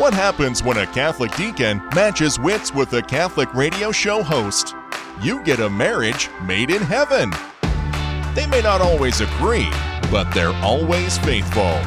What 0.00 0.14
happens 0.14 0.62
when 0.62 0.78
a 0.78 0.86
Catholic 0.86 1.30
deacon 1.36 1.82
matches 1.94 2.40
wits 2.40 2.72
with 2.72 2.90
a 2.94 3.02
Catholic 3.02 3.52
radio 3.52 3.92
show 3.92 4.22
host? 4.22 4.74
You 5.20 5.44
get 5.44 5.60
a 5.60 5.68
marriage 5.68 6.30
made 6.42 6.70
in 6.70 6.80
heaven. 6.80 7.30
They 8.34 8.46
may 8.46 8.62
not 8.62 8.80
always 8.80 9.20
agree, 9.20 9.68
but 10.10 10.32
they're 10.32 10.54
always 10.62 11.18
faithful. 11.18 11.78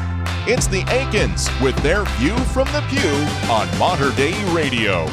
It's 0.46 0.68
the 0.68 0.84
Aikens 0.90 1.48
with 1.60 1.74
their 1.78 2.04
view 2.04 2.36
from 2.54 2.68
the 2.68 2.84
pew 2.88 3.50
on 3.50 3.66
Mater 3.80 4.12
Dei 4.12 4.32
Radio. 4.54 5.08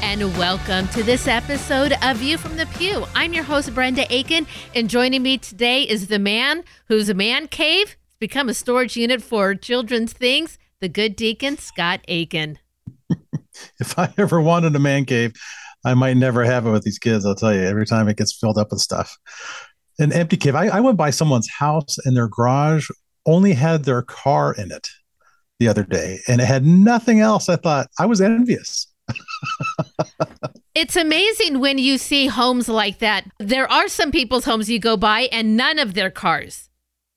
And 0.00 0.22
welcome 0.38 0.86
to 0.90 1.02
this 1.02 1.26
episode 1.26 1.94
of 2.04 2.18
View 2.18 2.38
from 2.38 2.56
the 2.56 2.66
Pew. 2.66 3.04
I'm 3.16 3.32
your 3.32 3.42
host, 3.42 3.74
Brenda 3.74 4.06
Aiken, 4.14 4.46
and 4.76 4.88
joining 4.88 5.24
me 5.24 5.38
today 5.38 5.82
is 5.82 6.06
the 6.06 6.20
man 6.20 6.62
whose 6.86 7.12
man 7.12 7.48
cave 7.48 7.88
has 7.88 7.96
become 8.20 8.48
a 8.48 8.54
storage 8.54 8.96
unit 8.96 9.22
for 9.22 9.56
children's 9.56 10.12
things, 10.12 10.56
the 10.82 10.88
good 10.88 11.16
deacon, 11.16 11.56
Scott 11.56 12.00
Aiken. 12.08 12.58
if 13.80 13.98
I 13.98 14.12
ever 14.18 14.40
wanted 14.40 14.74
a 14.76 14.80
man 14.80 15.04
cave, 15.06 15.32
I 15.86 15.94
might 15.94 16.16
never 16.16 16.44
have 16.44 16.66
it 16.66 16.70
with 16.70 16.82
these 16.82 16.98
kids. 16.98 17.24
I'll 17.24 17.36
tell 17.36 17.54
you, 17.54 17.62
every 17.62 17.86
time 17.86 18.08
it 18.08 18.16
gets 18.16 18.36
filled 18.36 18.58
up 18.58 18.72
with 18.72 18.80
stuff. 18.80 19.16
An 20.00 20.12
empty 20.12 20.36
cave. 20.36 20.56
I, 20.56 20.66
I 20.66 20.80
went 20.80 20.96
by 20.98 21.10
someone's 21.10 21.48
house 21.48 21.96
and 22.04 22.16
their 22.16 22.28
garage 22.28 22.90
only 23.26 23.52
had 23.52 23.84
their 23.84 24.02
car 24.02 24.52
in 24.54 24.72
it 24.72 24.88
the 25.60 25.68
other 25.68 25.84
day 25.84 26.18
and 26.26 26.40
it 26.40 26.46
had 26.46 26.66
nothing 26.66 27.20
else. 27.20 27.48
I 27.48 27.56
thought 27.56 27.88
I 28.00 28.06
was 28.06 28.20
envious. 28.20 28.88
it's 30.74 30.96
amazing 30.96 31.60
when 31.60 31.78
you 31.78 31.96
see 31.96 32.26
homes 32.26 32.68
like 32.68 32.98
that. 32.98 33.24
There 33.38 33.70
are 33.70 33.86
some 33.86 34.10
people's 34.10 34.46
homes 34.46 34.68
you 34.68 34.80
go 34.80 34.96
by 34.96 35.28
and 35.30 35.56
none 35.56 35.78
of 35.78 35.94
their 35.94 36.10
cars 36.10 36.70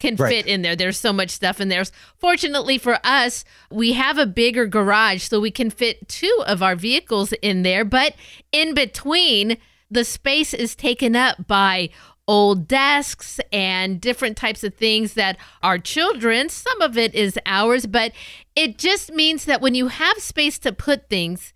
can 0.06 0.16
right. 0.16 0.30
fit 0.30 0.48
in 0.48 0.62
there. 0.62 0.76
There's 0.76 1.00
so 1.00 1.14
much 1.14 1.32
stuff 1.32 1.60
in 1.60 1.70
there. 1.70 1.84
Fortunately 2.18 2.78
for 2.78 3.00
us, 3.04 3.44
we 3.72 3.94
have 3.94 4.18
a 4.18 4.26
bigger 4.26 4.68
garage 4.68 5.24
so 5.24 5.40
we 5.40 5.52
can 5.52 5.70
fit 5.70 6.08
two 6.08 6.44
of 6.46 6.62
our 6.62 6.76
vehicles 6.76 7.34
in 7.42 7.64
there, 7.64 7.84
but 7.86 8.16
in 8.52 8.74
between, 8.74 9.58
the 9.90 10.04
space 10.04 10.54
is 10.54 10.76
taken 10.76 11.16
up 11.16 11.48
by 11.48 11.90
old 12.28 12.68
desks 12.68 13.40
and 13.52 14.02
different 14.02 14.36
types 14.36 14.64
of 14.64 14.74
things 14.74 15.14
that 15.14 15.38
are 15.62 15.78
children. 15.78 16.50
Some 16.50 16.82
of 16.82 16.98
it 16.98 17.14
is 17.14 17.40
ours, 17.46 17.86
but 17.86 18.12
it 18.56 18.78
just 18.78 19.14
means 19.14 19.46
that 19.46 19.62
when 19.62 19.76
you 19.76 19.90
have 19.90 20.18
space 20.18 20.58
to 20.60 20.72
put 20.72 21.08
things, 21.08 21.54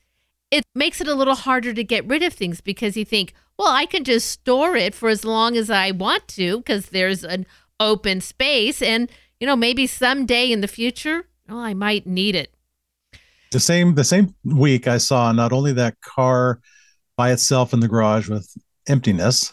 it 0.51 0.63
makes 0.75 1.01
it 1.01 1.07
a 1.07 1.15
little 1.15 1.35
harder 1.35 1.73
to 1.73 1.83
get 1.83 2.07
rid 2.07 2.23
of 2.23 2.33
things 2.33 2.61
because 2.61 2.97
you 2.97 3.05
think, 3.05 3.33
well, 3.57 3.69
I 3.69 3.85
can 3.85 4.03
just 4.03 4.29
store 4.29 4.75
it 4.75 4.95
for 4.95 5.09
as 5.09 5.25
long 5.25 5.57
as 5.57 5.69
I 5.69 5.91
want 5.91 6.27
to 6.29 6.57
because 6.57 6.87
there's 6.87 7.23
an 7.23 7.45
open 7.79 8.21
space. 8.21 8.81
And, 8.81 9.09
you 9.39 9.47
know, 9.47 9.55
maybe 9.55 9.87
someday 9.87 10.51
in 10.51 10.61
the 10.61 10.67
future, 10.67 11.25
well, 11.47 11.59
I 11.59 11.73
might 11.73 12.05
need 12.05 12.35
it. 12.35 12.53
The 13.51 13.59
same 13.59 13.95
the 13.95 14.03
same 14.03 14.35
week 14.43 14.87
I 14.87 14.99
saw 14.99 15.31
not 15.31 15.51
only 15.51 15.73
that 15.73 15.99
car 16.01 16.59
by 17.17 17.31
itself 17.31 17.73
in 17.73 17.79
the 17.79 17.87
garage 17.87 18.29
with 18.29 18.47
emptiness, 18.87 19.51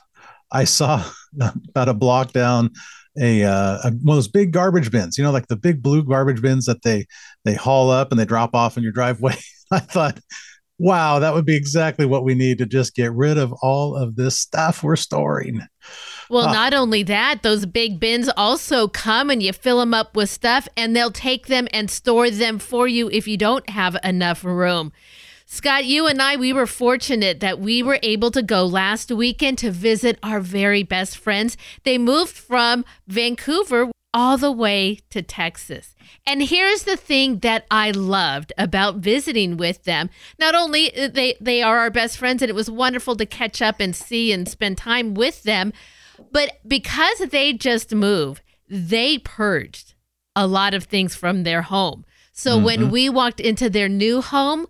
I 0.52 0.64
saw 0.64 1.02
about 1.68 1.88
a 1.88 1.94
block 1.94 2.32
down 2.32 2.72
a, 3.18 3.44
uh, 3.44 3.78
a, 3.84 3.90
one 4.02 4.14
of 4.14 4.16
those 4.16 4.28
big 4.28 4.52
garbage 4.52 4.90
bins, 4.90 5.16
you 5.16 5.24
know, 5.24 5.30
like 5.30 5.46
the 5.48 5.56
big 5.56 5.82
blue 5.82 6.04
garbage 6.04 6.42
bins 6.42 6.66
that 6.66 6.82
they 6.82 7.06
they 7.44 7.54
haul 7.54 7.90
up 7.90 8.10
and 8.10 8.20
they 8.20 8.24
drop 8.24 8.54
off 8.54 8.76
in 8.76 8.82
your 8.82 8.92
driveway. 8.92 9.36
I 9.70 9.78
thought, 9.78 10.20
wow, 10.78 11.18
that 11.18 11.34
would 11.34 11.46
be 11.46 11.56
exactly 11.56 12.06
what 12.06 12.24
we 12.24 12.34
need 12.34 12.58
to 12.58 12.66
just 12.66 12.94
get 12.94 13.12
rid 13.12 13.38
of 13.38 13.52
all 13.62 13.96
of 13.96 14.16
this 14.16 14.38
stuff 14.38 14.82
we're 14.82 14.96
storing. 14.96 15.62
Well, 16.28 16.48
uh, 16.48 16.52
not 16.52 16.74
only 16.74 17.02
that, 17.04 17.42
those 17.42 17.66
big 17.66 18.00
bins 18.00 18.28
also 18.36 18.88
come 18.88 19.30
and 19.30 19.42
you 19.42 19.52
fill 19.52 19.78
them 19.78 19.94
up 19.94 20.16
with 20.16 20.30
stuff, 20.30 20.68
and 20.76 20.94
they'll 20.94 21.10
take 21.10 21.46
them 21.46 21.68
and 21.72 21.90
store 21.90 22.30
them 22.30 22.58
for 22.58 22.88
you 22.88 23.08
if 23.10 23.28
you 23.28 23.36
don't 23.36 23.68
have 23.70 23.96
enough 24.02 24.44
room. 24.44 24.92
Scott, 25.48 25.84
you 25.84 26.08
and 26.08 26.20
I, 26.20 26.34
we 26.34 26.52
were 26.52 26.66
fortunate 26.66 27.38
that 27.38 27.60
we 27.60 27.80
were 27.80 28.00
able 28.02 28.32
to 28.32 28.42
go 28.42 28.66
last 28.66 29.12
weekend 29.12 29.58
to 29.58 29.70
visit 29.70 30.18
our 30.20 30.40
very 30.40 30.82
best 30.82 31.16
friends. 31.16 31.56
They 31.84 31.98
moved 31.98 32.34
from 32.36 32.84
Vancouver 33.06 33.90
all 34.12 34.38
the 34.38 34.50
way 34.50 34.98
to 35.10 35.22
Texas. 35.22 35.94
And 36.26 36.42
here's 36.42 36.82
the 36.82 36.96
thing 36.96 37.40
that 37.40 37.66
I 37.70 37.90
loved 37.90 38.52
about 38.58 38.96
visiting 38.96 39.56
with 39.56 39.84
them. 39.84 40.10
Not 40.38 40.54
only 40.54 40.96
uh, 40.96 41.08
they 41.08 41.36
they 41.40 41.62
are 41.62 41.78
our 41.78 41.90
best 41.90 42.16
friends 42.16 42.42
and 42.42 42.48
it 42.48 42.54
was 42.54 42.70
wonderful 42.70 43.14
to 43.16 43.26
catch 43.26 43.60
up 43.60 43.78
and 43.78 43.94
see 43.94 44.32
and 44.32 44.48
spend 44.48 44.78
time 44.78 45.14
with 45.14 45.42
them, 45.42 45.72
but 46.32 46.58
because 46.66 47.18
they 47.30 47.52
just 47.52 47.94
moved, 47.94 48.42
they 48.68 49.18
purged 49.18 49.94
a 50.34 50.46
lot 50.46 50.74
of 50.74 50.84
things 50.84 51.14
from 51.14 51.42
their 51.42 51.62
home. 51.62 52.04
So 52.32 52.56
mm-hmm. 52.56 52.64
when 52.64 52.90
we 52.90 53.08
walked 53.08 53.40
into 53.40 53.70
their 53.70 53.88
new 53.88 54.20
home, 54.20 54.66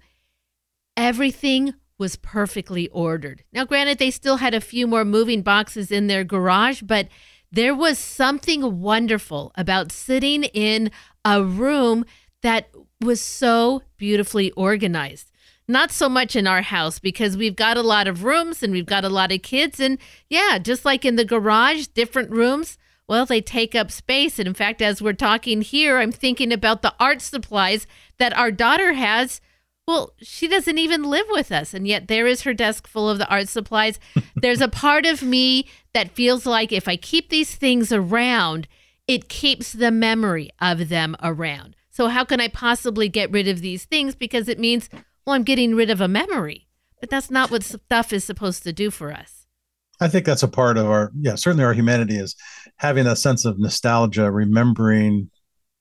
everything 0.96 1.74
was 1.98 2.16
perfectly 2.16 2.88
ordered. 2.88 3.42
Now, 3.52 3.64
granted, 3.64 3.98
they 3.98 4.10
still 4.10 4.36
had 4.36 4.54
a 4.54 4.60
few 4.60 4.86
more 4.86 5.04
moving 5.04 5.42
boxes 5.42 5.90
in 5.90 6.06
their 6.06 6.24
garage, 6.24 6.82
but 6.82 7.08
there 7.50 7.74
was 7.74 7.98
something 7.98 8.80
wonderful 8.80 9.52
about 9.56 9.92
sitting 9.92 10.44
in 10.44 10.90
a 11.24 11.42
room 11.42 12.04
that 12.42 12.68
was 13.00 13.20
so 13.20 13.82
beautifully 13.96 14.50
organized. 14.52 15.30
Not 15.68 15.90
so 15.90 16.08
much 16.08 16.36
in 16.36 16.46
our 16.46 16.62
house 16.62 16.98
because 16.98 17.36
we've 17.36 17.56
got 17.56 17.76
a 17.76 17.82
lot 17.82 18.06
of 18.06 18.22
rooms 18.22 18.62
and 18.62 18.72
we've 18.72 18.86
got 18.86 19.04
a 19.04 19.08
lot 19.08 19.32
of 19.32 19.42
kids. 19.42 19.80
And 19.80 19.98
yeah, 20.30 20.58
just 20.58 20.84
like 20.84 21.04
in 21.04 21.16
the 21.16 21.24
garage, 21.24 21.88
different 21.88 22.30
rooms, 22.30 22.78
well, 23.08 23.26
they 23.26 23.40
take 23.40 23.74
up 23.74 23.90
space. 23.90 24.38
And 24.38 24.46
in 24.46 24.54
fact, 24.54 24.80
as 24.80 25.02
we're 25.02 25.12
talking 25.12 25.62
here, 25.62 25.98
I'm 25.98 26.12
thinking 26.12 26.52
about 26.52 26.82
the 26.82 26.94
art 27.00 27.20
supplies 27.20 27.86
that 28.18 28.36
our 28.36 28.50
daughter 28.50 28.92
has. 28.92 29.40
Well, 29.88 30.12
she 30.18 30.48
doesn't 30.48 30.78
even 30.78 31.04
live 31.04 31.26
with 31.30 31.50
us. 31.50 31.74
And 31.74 31.86
yet 31.86 32.08
there 32.08 32.26
is 32.26 32.42
her 32.42 32.54
desk 32.54 32.86
full 32.86 33.08
of 33.08 33.18
the 33.18 33.28
art 33.28 33.48
supplies. 33.48 33.98
There's 34.36 34.60
a 34.60 34.68
part 34.68 35.06
of 35.06 35.22
me 35.22 35.68
that 35.94 36.10
feels 36.12 36.46
like 36.46 36.72
if 36.72 36.86
I 36.86 36.96
keep 36.96 37.28
these 37.28 37.54
things 37.54 37.92
around, 37.92 38.68
it 39.08 39.28
keeps 39.28 39.72
the 39.72 39.90
memory 39.90 40.50
of 40.60 40.88
them 40.88 41.16
around. 41.22 41.76
So, 41.90 42.08
how 42.08 42.24
can 42.24 42.40
I 42.40 42.48
possibly 42.48 43.08
get 43.08 43.30
rid 43.30 43.48
of 43.48 43.60
these 43.60 43.84
things? 43.84 44.14
Because 44.14 44.48
it 44.48 44.58
means, 44.58 44.90
well, 45.26 45.34
I'm 45.34 45.42
getting 45.42 45.74
rid 45.74 45.90
of 45.90 46.00
a 46.00 46.08
memory. 46.08 46.66
But 47.00 47.10
that's 47.10 47.30
not 47.30 47.50
what 47.50 47.62
stuff 47.62 48.12
is 48.12 48.24
supposed 48.24 48.62
to 48.62 48.72
do 48.72 48.90
for 48.90 49.12
us. 49.12 49.46
I 50.00 50.08
think 50.08 50.24
that's 50.24 50.42
a 50.42 50.48
part 50.48 50.78
of 50.78 50.86
our, 50.86 51.10
yeah, 51.18 51.34
certainly 51.34 51.64
our 51.64 51.72
humanity 51.72 52.16
is 52.16 52.34
having 52.76 53.06
a 53.06 53.16
sense 53.16 53.44
of 53.44 53.58
nostalgia, 53.58 54.30
remembering 54.30 55.30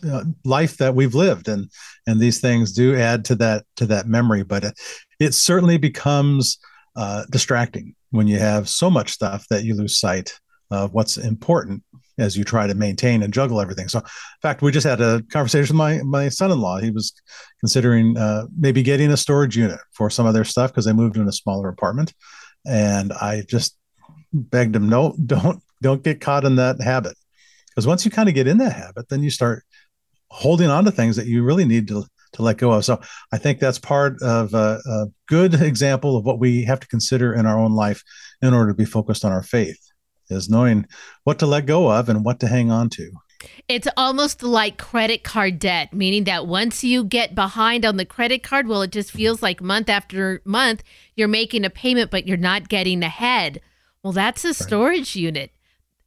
uh, 0.06 0.24
life 0.44 0.78
that 0.78 0.94
we've 0.94 1.16
lived, 1.16 1.48
and 1.48 1.70
and 2.06 2.20
these 2.20 2.40
things 2.40 2.74
do 2.74 2.96
add 2.96 3.26
to 3.26 3.36
that 3.36 3.66
to 3.78 3.86
that 3.88 4.08
memory. 4.08 4.44
But 4.44 4.66
it, 4.66 4.80
it 5.20 5.34
certainly 5.34 5.78
becomes 5.78 6.58
uh, 6.96 7.26
distracting 7.30 7.96
when 8.12 8.28
you 8.28 8.38
have 8.38 8.70
so 8.70 8.90
much 8.90 9.12
stuff 9.12 9.46
that 9.50 9.64
you 9.64 9.74
lose 9.74 10.00
sight 10.00 10.38
of 10.70 10.94
what's 10.94 11.18
important 11.18 11.84
as 12.18 12.38
you 12.38 12.44
try 12.44 12.68
to 12.68 12.74
maintain 12.74 13.24
and 13.24 13.34
juggle 13.34 13.62
everything. 13.62 13.88
So, 13.88 14.00
in 14.00 14.06
fact, 14.42 14.62
we 14.62 14.72
just 14.72 14.88
had 14.88 15.02
a 15.02 15.22
conversation 15.32 15.76
with 15.76 15.78
my 15.78 16.02
my 16.04 16.30
son-in-law. 16.30 16.80
He 16.80 16.92
was 16.92 17.14
considering 17.60 18.18
uh, 18.18 18.48
maybe 18.58 18.84
getting 18.84 19.12
a 19.12 19.18
storage 19.18 19.58
unit 19.58 19.80
for 19.92 20.10
some 20.10 20.26
of 20.26 20.34
their 20.34 20.44
stuff 20.44 20.72
because 20.72 20.86
they 20.86 20.94
moved 20.94 21.18
in 21.18 21.28
a 21.28 21.32
smaller 21.32 21.70
apartment, 21.70 22.14
and 22.66 23.12
I 23.14 23.44
just 23.48 23.78
begged 24.34 24.76
him, 24.76 24.90
no, 24.90 25.16
don't 25.26 25.62
don't 25.82 26.04
get 26.04 26.22
caught 26.22 26.46
in 26.46 26.56
that 26.56 26.82
habit, 26.82 27.18
because 27.70 27.88
once 27.88 28.06
you 28.06 28.12
kind 28.12 28.30
of 28.30 28.36
get 28.36 28.48
in 28.48 28.58
that 28.60 28.74
habit, 28.74 29.10
then 29.10 29.24
you 29.24 29.30
start 29.30 29.64
holding 30.30 30.70
on 30.70 30.86
to 30.86 30.92
things 30.92 31.16
that 31.16 31.28
you 31.28 31.44
really 31.44 31.66
need 31.66 31.88
to 31.90 32.06
to 32.34 32.42
let 32.42 32.58
go 32.58 32.72
of. 32.72 32.84
So 32.84 33.00
I 33.32 33.38
think 33.38 33.60
that's 33.60 33.80
part 33.80 34.22
of 34.22 34.54
a, 34.54 34.82
a 34.86 35.06
good 35.28 35.54
example 35.62 36.18
of 36.18 36.26
what 36.26 36.40
we 36.40 36.64
have 36.66 36.82
to 36.82 36.88
consider 36.88 37.34
in 37.34 37.46
our 37.46 37.58
own 37.58 37.74
life 37.74 38.04
in 38.42 38.54
order 38.54 38.72
to 38.72 38.78
be 38.78 38.86
focused 38.86 39.24
on 39.24 39.32
our 39.32 39.44
faith 39.44 39.80
is 40.30 40.50
knowing 40.50 40.88
what 41.24 41.40
to 41.40 41.46
let 41.46 41.66
go 41.66 41.92
of 41.92 42.10
and 42.10 42.26
what 42.26 42.40
to 42.40 42.48
hang 42.48 42.72
on 42.72 42.90
to. 42.90 43.12
It's 43.68 43.88
almost 43.98 44.44
like 44.44 44.78
credit 44.78 45.24
card 45.24 45.60
debt, 45.60 45.94
meaning 45.94 46.24
that 46.26 46.48
once 46.48 46.84
you 46.84 47.04
get 47.04 47.36
behind 47.36 47.86
on 47.86 47.98
the 47.98 48.06
credit 48.06 48.44
card, 48.44 48.68
well, 48.68 48.82
it 48.82 48.92
just 48.92 49.12
feels 49.12 49.42
like 49.42 49.62
month 49.62 49.90
after 49.90 50.42
month 50.46 50.84
you're 51.16 51.28
making 51.28 51.66
a 51.66 51.70
payment, 51.70 52.12
but 52.12 52.28
you're 52.28 52.38
not 52.38 52.70
getting 52.70 53.04
ahead. 53.04 53.62
Well, 54.04 54.14
that's 54.14 54.46
a 54.46 54.54
storage 54.54 55.16
right. 55.16 55.24
unit. 55.24 55.52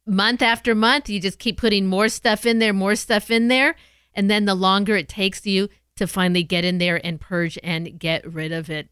Month 0.05 0.41
after 0.41 0.73
month, 0.73 1.09
you 1.09 1.19
just 1.19 1.39
keep 1.39 1.57
putting 1.57 1.85
more 1.85 2.09
stuff 2.09 2.45
in 2.45 2.59
there, 2.59 2.73
more 2.73 2.95
stuff 2.95 3.29
in 3.29 3.47
there. 3.47 3.75
And 4.13 4.29
then 4.29 4.45
the 4.45 4.55
longer 4.55 4.95
it 4.95 5.07
takes 5.07 5.45
you 5.45 5.69
to 5.97 6.07
finally 6.07 6.43
get 6.43 6.65
in 6.65 6.77
there 6.77 6.99
and 7.05 7.19
purge 7.21 7.59
and 7.63 7.99
get 7.99 8.25
rid 8.31 8.51
of 8.51 8.69
it. 8.69 8.87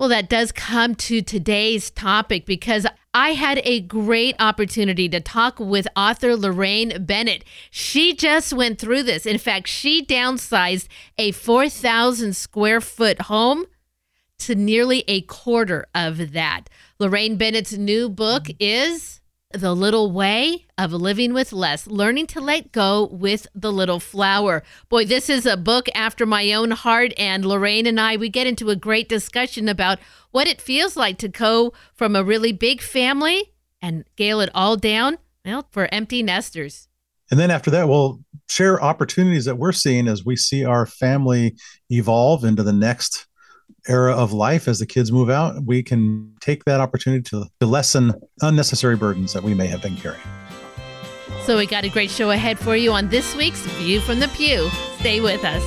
Well, 0.00 0.08
that 0.08 0.28
does 0.28 0.50
come 0.50 0.96
to 0.96 1.22
today's 1.22 1.88
topic 1.90 2.46
because 2.46 2.84
I 3.14 3.30
had 3.30 3.60
a 3.62 3.80
great 3.80 4.34
opportunity 4.40 5.08
to 5.08 5.20
talk 5.20 5.60
with 5.60 5.86
author 5.94 6.36
Laraine 6.36 7.06
Bennett. 7.06 7.44
She 7.70 8.12
just 8.12 8.52
went 8.52 8.80
through 8.80 9.04
this. 9.04 9.24
In 9.24 9.38
fact, 9.38 9.68
she 9.68 10.04
downsized 10.04 10.88
a 11.16 11.30
4,000 11.30 12.34
square 12.34 12.80
foot 12.80 13.22
home 13.22 13.66
to 14.40 14.56
nearly 14.56 15.04
a 15.06 15.20
quarter 15.22 15.86
of 15.94 16.32
that. 16.32 16.68
Laraine 16.98 17.38
Bennett's 17.38 17.74
new 17.74 18.08
book 18.08 18.48
is 18.58 19.20
The 19.54 19.72
Little 19.72 20.10
Way 20.10 20.66
of 20.76 20.92
Living 20.92 21.32
with 21.32 21.52
Less 21.52 21.86
Learning 21.86 22.26
to 22.28 22.40
Let 22.40 22.72
Go 22.72 23.06
with 23.12 23.46
the 23.54 23.72
Little 23.72 24.00
Flower. 24.00 24.64
Boy, 24.88 25.04
this 25.04 25.30
is 25.30 25.46
a 25.46 25.56
book 25.56 25.86
after 25.94 26.26
my 26.26 26.52
own 26.52 26.72
heart. 26.72 27.12
And 27.16 27.44
Laraine 27.44 27.86
and 27.86 28.00
I, 28.00 28.16
we 28.16 28.28
get 28.28 28.48
into 28.48 28.70
a 28.70 28.76
great 28.76 29.08
discussion 29.08 29.68
about 29.68 30.00
what 30.32 30.48
it 30.48 30.60
feels 30.60 30.96
like 30.96 31.18
to 31.18 31.28
go 31.28 31.72
from 31.94 32.16
a 32.16 32.24
really 32.24 32.50
big 32.50 32.80
family 32.80 33.52
and 33.80 34.04
scale 34.14 34.40
it 34.40 34.50
all 34.56 34.76
down, 34.76 35.18
well, 35.44 35.68
for 35.70 35.88
empty 35.92 36.20
nesters. 36.20 36.88
And 37.30 37.38
then 37.38 37.52
after 37.52 37.70
that, 37.70 37.88
we'll 37.88 38.20
share 38.48 38.82
opportunities 38.82 39.44
that 39.44 39.58
we're 39.58 39.72
seeing 39.72 40.08
as 40.08 40.24
we 40.24 40.34
see 40.34 40.64
our 40.64 40.84
family 40.84 41.56
evolve 41.90 42.44
into 42.44 42.64
the 42.64 42.72
next 42.72 43.26
era 43.88 44.14
of 44.14 44.32
life 44.32 44.68
as 44.68 44.78
the 44.78 44.86
kids 44.86 45.12
move 45.12 45.30
out, 45.30 45.64
we 45.64 45.82
can 45.82 46.32
take 46.40 46.64
that 46.64 46.80
opportunity 46.80 47.22
to, 47.22 47.46
to 47.60 47.66
lessen 47.66 48.12
unnecessary 48.40 48.96
burdens 48.96 49.32
that 49.32 49.42
we 49.42 49.54
may 49.54 49.66
have 49.66 49.82
been 49.82 49.96
carrying. 49.96 50.20
So, 51.44 51.58
we 51.58 51.66
got 51.66 51.84
a 51.84 51.90
great 51.90 52.10
show 52.10 52.30
ahead 52.30 52.58
for 52.58 52.74
you 52.74 52.92
on 52.92 53.08
this 53.08 53.36
week's 53.36 53.60
View 53.78 54.00
from 54.00 54.18
the 54.18 54.28
Pew. 54.28 54.70
Stay 55.00 55.20
with 55.20 55.44
us. 55.44 55.62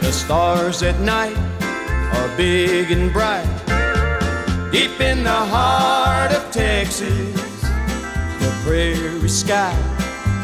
The 0.00 0.12
stars 0.12 0.82
at 0.82 1.00
night 1.00 1.36
are 2.14 2.36
big 2.36 2.92
and 2.92 3.12
bright. 3.12 3.48
Deep 4.70 5.00
in 5.00 5.24
the 5.24 5.30
heart 5.30 6.32
of 6.32 6.50
Texas, 6.50 7.60
the 7.62 8.60
prairie 8.64 9.28
sky 9.28 9.76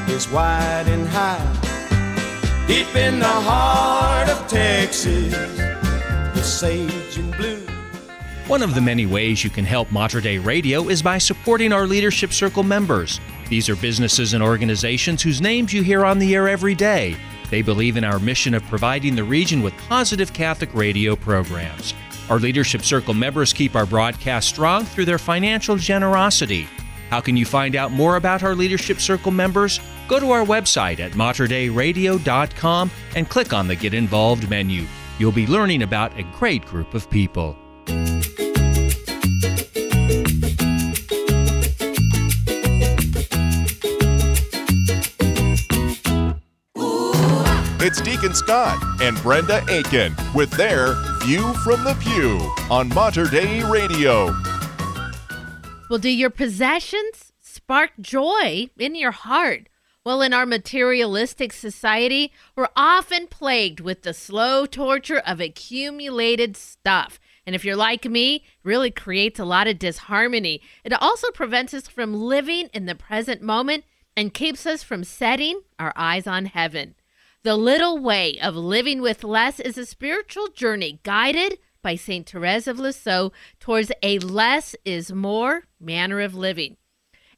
is 0.09 0.29
wide 0.29 0.89
and 0.89 1.07
high. 1.07 1.69
Deep 2.67 2.95
in 2.95 3.19
the 3.19 3.25
heart 3.25 4.29
of 4.29 4.47
Texas, 4.49 5.33
the 5.33 5.68
sage 6.49 7.19
and 7.19 7.37
blue. 7.37 7.61
One 8.47 8.63
of 8.63 8.75
the 8.75 8.81
many 8.81 9.05
ways 9.05 9.45
you 9.45 9.51
can 9.51 9.67
help 9.67 9.93
Mater 9.93 10.23
Dei 10.23 10.39
Radio 10.39 10.89
is 10.89 11.03
by 11.03 11.19
supporting 11.19 11.71
our 11.71 11.87
Leadership 11.87 12.33
Circle 12.33 12.63
members. 12.63 13.21
These 13.51 13.69
are 13.69 13.77
businesses 13.77 14.33
and 14.33 14.43
organizations 14.43 15.23
whose 15.23 15.43
names 15.43 15.73
you 15.75 15.83
hear 15.83 16.05
on 16.07 16.19
the 16.19 16.35
air 16.35 16.49
every 16.49 16.75
day. 16.75 17.17
They 17.51 17.61
believe 17.61 17.99
in 17.99 18.05
our 18.05 18.19
mission 18.19 18.55
of 18.55 18.63
providing 18.65 19.15
the 19.15 19.25
region 19.25 19.63
with 19.63 19.77
positive 19.89 20.33
Catholic 20.33 20.73
radio 20.75 21.15
programs. 21.15 21.93
Our 22.31 22.39
Leadership 22.39 22.83
Circle 22.83 23.15
members 23.15 23.53
keep 23.53 23.77
our 23.77 23.87
broadcast 23.87 24.49
strong 24.49 24.85
through 24.85 25.05
their 25.05 25.19
financial 25.19 25.77
generosity. 25.77 26.67
How 27.11 27.21
can 27.21 27.37
you 27.37 27.45
find 27.45 27.77
out 27.77 27.93
more 27.93 28.17
about 28.17 28.43
our 28.43 28.55
Leadership 28.55 29.01
Circle 29.01 29.33
members? 29.33 29.81
Go 30.09 30.19
to 30.19 30.31
our 30.31 30.45
website 30.45 31.01
at 31.01 31.13
materdeiradio.com 31.13 32.91
and 33.15 33.29
click 33.29 33.53
on 33.53 33.69
the 33.69 33.77
Get 33.77 33.93
Involved 33.93 34.49
menu. 34.49 34.87
You'll 35.19 35.33
be 35.33 35.49
learning 35.49 35.83
about 35.83 36.17
a 36.17 36.23
great 36.23 36.65
group 36.65 36.95
of 36.95 37.11
people. 37.11 37.57
It's 47.81 48.01
Deacon 48.03 48.35
Scott 48.35 48.81
and 49.01 49.17
Brenda 49.23 49.65
Aiken 49.69 50.15
with 50.35 50.53
their 50.53 50.95
View 51.25 51.53
from 51.65 51.83
the 51.83 51.97
Pew 52.01 52.39
on 52.71 52.89
Mater 52.91 53.27
Dei 53.27 53.65
Radio. 53.65 54.33
Well, 55.91 55.99
do 55.99 56.11
your 56.11 56.31
possessions 56.31 57.33
spark 57.41 57.91
joy 58.01 58.69
in 58.79 58.95
your 58.95 59.11
heart? 59.11 59.68
Well, 60.09 60.23
in 60.23 60.33
our 60.33 60.47
materialistic 60.47 61.53
society, 61.53 62.33
we're 62.57 62.71
often 62.75 63.27
plagued 63.27 63.81
with 63.81 64.05
the 64.05 64.15
slow 64.15 64.65
torture 64.65 65.19
of 65.19 65.39
accumulated 65.39 66.57
stuff. 66.57 67.21
And 67.47 67.55
if 67.55 67.63
you're 67.63 67.77
like 67.77 68.07
me, 68.07 68.37
it 68.37 68.43
really 68.63 68.91
creates 68.91 69.39
a 69.39 69.45
lot 69.45 69.67
of 69.67 69.79
disharmony. 69.79 70.63
It 70.83 70.95
also 70.95 71.31
prevents 71.33 71.75
us 71.75 71.89
from 71.89 72.15
living 72.15 72.71
in 72.73 72.87
the 72.87 72.95
present 72.95 73.43
moment 73.43 73.85
and 74.17 74.33
keeps 74.33 74.65
us 74.65 74.83
from 74.83 75.05
setting 75.05 75.61
our 75.79 75.93
eyes 75.95 76.27
on 76.27 76.47
heaven. 76.47 76.95
The 77.43 77.57
Little 77.57 77.99
Way 77.99 78.41
of 78.41 78.57
Living 78.57 79.03
with 79.03 79.25
Less 79.25 79.61
is 79.61 79.77
a 79.77 79.85
spiritual 79.85 80.49
journey 80.49 81.01
guided 81.03 81.59
by 81.83 81.97
St. 81.97 82.27
Therese 82.27 82.67
of 82.67 82.79
Lisieux 82.79 83.31
towards 83.61 83.93
a 84.03 84.19
less 84.21 84.75
is 84.87 85.13
more 85.13 85.65
manner 85.79 86.21
of 86.21 86.35
living. 86.35 86.79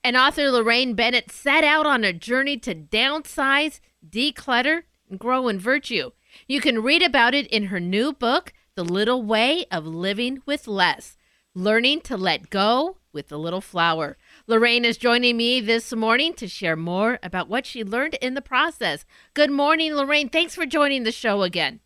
And 0.03 0.17
author 0.17 0.45
Laraine 0.45 0.97
Bennett 0.97 1.31
set 1.31 1.63
out 1.63 1.85
on 1.85 2.05
a 2.05 2.13
journey 2.13 2.57
to 2.59 2.75
downsize, 2.75 3.81
declutter, 4.09 4.85
and 5.11 5.19
grow 5.19 5.49
in 5.49 5.59
virtue. 5.59 6.11
You 6.49 6.61
can 6.61 6.83
read 6.83 7.03
about 7.03 7.35
it 7.35 7.47
in 7.49 7.65
her 7.65 7.81
new 7.81 8.13
book, 8.13 8.53
The 8.77 8.85
Little 8.85 9.23
Way 9.23 9.67
of 9.71 9.85
Living 9.87 10.41
with 10.47 10.67
Less 10.67 11.19
Learning 11.55 12.01
to 12.03 12.17
Let 12.17 12.49
Go 12.49 12.97
with 13.13 13.29
the 13.29 13.39
Little 13.39 13.61
Flower. 13.61 14.17
Laraine 14.49 14.85
is 14.85 14.97
joining 14.97 15.37
me 15.37 15.61
this 15.61 15.93
morning 15.93 16.33
to 16.35 16.49
share 16.49 16.77
more 16.77 17.19
about 17.23 17.49
what 17.49 17.67
she 17.67 17.85
learned 17.85 18.15
in 18.23 18.35
the 18.35 18.41
process. 18.41 19.05
Good 19.35 19.51
morning, 19.51 19.93
Laraine. 19.93 20.33
Thanks 20.33 20.55
for 20.55 20.65
joining 20.65 21.03
the 21.03 21.13
show 21.13 21.43
again. 21.43 21.81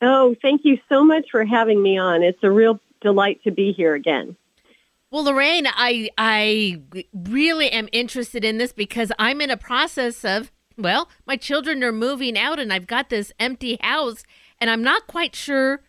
Oh, 0.00 0.34
thank 0.42 0.62
you 0.64 0.78
so 0.88 1.04
much 1.04 1.26
for 1.30 1.44
having 1.44 1.82
me 1.82 1.98
on. 1.98 2.22
It's 2.22 2.42
a 2.42 2.50
real 2.50 2.80
delight 3.00 3.40
to 3.44 3.50
be 3.50 3.72
here 3.72 3.94
again. 3.94 4.36
Well, 5.10 5.24
Laraine, 5.24 5.66
I 5.66 6.10
I 6.18 6.82
really 7.14 7.70
am 7.70 7.88
interested 7.92 8.44
in 8.44 8.58
this 8.58 8.72
because 8.72 9.10
I'm 9.18 9.40
in 9.40 9.50
a 9.50 9.56
process 9.56 10.24
of 10.24 10.52
well, 10.76 11.08
my 11.26 11.36
children 11.36 11.82
are 11.82 11.92
moving 11.92 12.38
out 12.38 12.58
and 12.58 12.72
I've 12.72 12.86
got 12.86 13.08
this 13.08 13.32
empty 13.40 13.78
house 13.80 14.22
and 14.60 14.70
I'm 14.70 14.82
not 14.82 15.06
quite 15.06 15.34
sure 15.34 15.82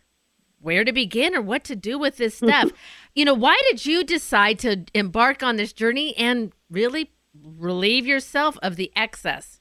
where 0.61 0.83
to 0.83 0.91
begin 0.91 1.35
or 1.35 1.41
what 1.41 1.63
to 1.65 1.75
do 1.75 1.97
with 1.99 2.17
this 2.17 2.35
stuff. 2.37 2.71
you 3.13 3.25
know, 3.25 3.33
why 3.33 3.59
did 3.69 3.85
you 3.85 4.03
decide 4.03 4.59
to 4.59 4.85
embark 4.93 5.43
on 5.43 5.57
this 5.57 5.73
journey 5.73 6.15
and 6.17 6.51
really 6.69 7.11
relieve 7.33 8.07
yourself 8.07 8.57
of 8.63 8.75
the 8.75 8.91
excess? 8.95 9.59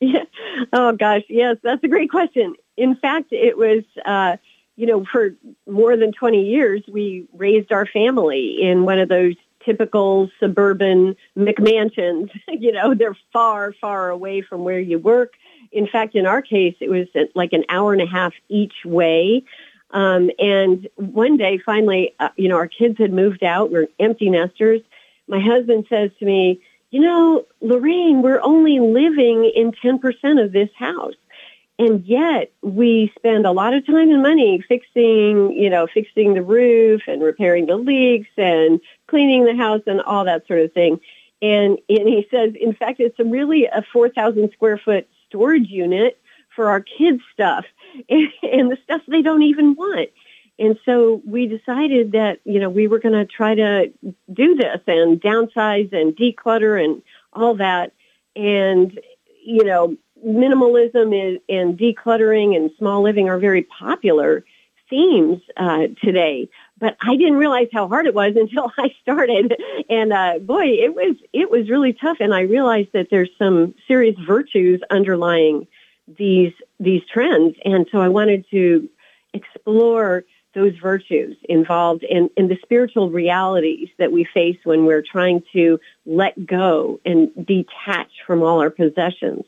Yeah. 0.00 0.24
Oh 0.72 0.90
gosh, 0.90 1.22
yes, 1.28 1.56
that's 1.62 1.84
a 1.84 1.88
great 1.88 2.10
question. 2.10 2.54
In 2.76 2.96
fact, 2.96 3.28
it 3.30 3.56
was 3.56 3.84
uh, 4.04 4.38
you 4.78 4.86
know, 4.86 5.04
for 5.10 5.34
more 5.66 5.96
than 5.96 6.12
20 6.12 6.40
years, 6.40 6.82
we 6.86 7.26
raised 7.32 7.72
our 7.72 7.84
family 7.84 8.58
in 8.62 8.84
one 8.84 9.00
of 9.00 9.08
those 9.08 9.34
typical 9.64 10.30
suburban 10.38 11.16
McMansions. 11.36 12.30
you 12.48 12.70
know, 12.70 12.94
they're 12.94 13.18
far, 13.32 13.72
far 13.80 14.08
away 14.08 14.40
from 14.40 14.62
where 14.62 14.78
you 14.78 15.00
work. 15.00 15.32
In 15.72 15.88
fact, 15.88 16.14
in 16.14 16.26
our 16.26 16.40
case, 16.40 16.76
it 16.80 16.88
was 16.90 17.08
like 17.34 17.52
an 17.52 17.64
hour 17.68 17.92
and 17.92 18.00
a 18.00 18.06
half 18.06 18.34
each 18.48 18.84
way. 18.84 19.42
Um, 19.90 20.30
and 20.38 20.88
one 20.94 21.36
day, 21.36 21.58
finally, 21.58 22.14
uh, 22.20 22.28
you 22.36 22.48
know, 22.48 22.56
our 22.56 22.68
kids 22.68 22.98
had 22.98 23.12
moved 23.12 23.42
out. 23.42 23.72
We're 23.72 23.88
empty 23.98 24.30
nesters. 24.30 24.80
My 25.26 25.40
husband 25.40 25.86
says 25.88 26.12
to 26.20 26.24
me, 26.24 26.60
you 26.92 27.00
know, 27.00 27.44
Laraine, 27.60 28.22
we're 28.22 28.40
only 28.42 28.78
living 28.78 29.50
in 29.56 29.72
10% 29.72 30.42
of 30.42 30.52
this 30.52 30.70
house. 30.78 31.14
And 31.78 32.04
yet 32.04 32.52
we 32.60 33.12
spend 33.16 33.46
a 33.46 33.52
lot 33.52 33.72
of 33.72 33.86
time 33.86 34.10
and 34.10 34.22
money 34.22 34.62
fixing, 34.66 35.52
you 35.52 35.70
know, 35.70 35.86
fixing 35.86 36.34
the 36.34 36.42
roof 36.42 37.02
and 37.06 37.22
repairing 37.22 37.66
the 37.66 37.76
leaks 37.76 38.30
and 38.36 38.80
cleaning 39.06 39.44
the 39.44 39.56
house 39.56 39.82
and 39.86 40.00
all 40.00 40.24
that 40.24 40.46
sort 40.48 40.60
of 40.60 40.72
thing. 40.72 41.00
And, 41.40 41.78
and 41.88 42.08
he 42.08 42.26
says, 42.32 42.54
in 42.60 42.74
fact, 42.74 42.98
it's 42.98 43.18
a 43.20 43.24
really 43.24 43.66
a 43.66 43.84
4,000 43.92 44.50
square 44.52 44.78
foot 44.78 45.08
storage 45.28 45.68
unit 45.68 46.20
for 46.56 46.68
our 46.68 46.80
kids' 46.80 47.22
stuff 47.32 47.64
and, 48.08 48.28
and 48.42 48.72
the 48.72 48.78
stuff 48.82 49.02
they 49.06 49.22
don't 49.22 49.44
even 49.44 49.74
want. 49.74 50.10
And 50.58 50.76
so 50.84 51.22
we 51.24 51.46
decided 51.46 52.12
that, 52.12 52.40
you 52.44 52.58
know, 52.58 52.68
we 52.68 52.88
were 52.88 52.98
going 52.98 53.14
to 53.14 53.24
try 53.24 53.54
to 53.54 53.92
do 54.32 54.56
this 54.56 54.80
and 54.88 55.20
downsize 55.20 55.92
and 55.92 56.16
declutter 56.16 56.82
and 56.82 57.00
all 57.32 57.54
that. 57.54 57.92
And, 58.34 58.98
you 59.44 59.62
know, 59.62 59.96
minimalism 60.26 61.34
is, 61.34 61.40
and 61.48 61.78
decluttering 61.78 62.56
and 62.56 62.70
small 62.78 63.02
living 63.02 63.28
are 63.28 63.38
very 63.38 63.62
popular 63.62 64.44
themes 64.90 65.40
uh, 65.56 65.88
today. 66.02 66.48
But 66.78 66.96
I 67.00 67.16
didn't 67.16 67.36
realize 67.36 67.68
how 67.72 67.88
hard 67.88 68.06
it 68.06 68.14
was 68.14 68.34
until 68.36 68.72
I 68.78 68.94
started, 69.02 69.54
and 69.88 70.12
uh, 70.12 70.38
boy, 70.40 70.66
it 70.66 70.94
was 70.94 71.16
it 71.32 71.50
was 71.50 71.70
really 71.70 71.92
tough. 71.92 72.18
And 72.20 72.34
I 72.34 72.42
realized 72.42 72.90
that 72.92 73.08
there's 73.10 73.30
some 73.38 73.74
serious 73.86 74.16
virtues 74.26 74.80
underlying 74.90 75.66
these 76.18 76.52
these 76.80 77.02
trends, 77.12 77.56
and 77.64 77.86
so 77.90 78.00
I 78.00 78.08
wanted 78.08 78.46
to 78.50 78.88
explore 79.34 80.24
those 80.54 80.72
virtues 80.82 81.36
involved 81.48 82.02
in, 82.02 82.30
in 82.36 82.48
the 82.48 82.58
spiritual 82.62 83.10
realities 83.10 83.88
that 83.98 84.10
we 84.10 84.24
face 84.24 84.56
when 84.64 84.86
we're 84.86 85.02
trying 85.02 85.42
to 85.52 85.78
let 86.06 86.46
go 86.46 86.98
and 87.04 87.30
detach 87.46 88.10
from 88.26 88.42
all 88.42 88.60
our 88.60 88.70
possessions. 88.70 89.44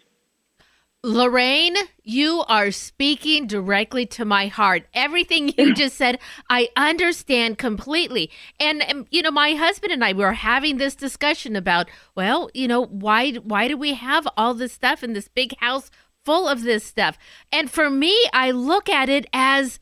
Laraine, 1.04 1.76
you 2.02 2.44
are 2.46 2.70
speaking 2.70 3.46
directly 3.46 4.04
to 4.04 4.26
my 4.26 4.48
heart. 4.48 4.86
Everything 4.92 5.54
you 5.56 5.74
just 5.74 5.96
said, 5.96 6.18
I 6.50 6.68
understand 6.76 7.56
completely. 7.56 8.30
And, 8.58 8.82
um, 8.82 9.06
you 9.10 9.22
know, 9.22 9.30
my 9.30 9.54
husband 9.54 9.92
and 9.92 10.04
I 10.04 10.12
were 10.12 10.34
having 10.34 10.76
this 10.76 10.94
discussion 10.94 11.56
about, 11.56 11.88
well, 12.14 12.50
you 12.52 12.68
know, 12.68 12.84
why 12.84 13.32
why 13.32 13.66
do 13.66 13.78
we 13.78 13.94
have 13.94 14.28
all 14.36 14.52
this 14.52 14.74
stuff 14.74 15.02
in 15.02 15.14
this 15.14 15.28
big 15.28 15.56
house 15.58 15.90
full 16.26 16.46
of 16.46 16.64
this 16.64 16.84
stuff? 16.84 17.16
And 17.50 17.70
for 17.70 17.88
me, 17.88 18.14
I 18.34 18.50
look 18.50 18.90
at 18.90 19.08
it 19.08 19.26
as 19.32 19.80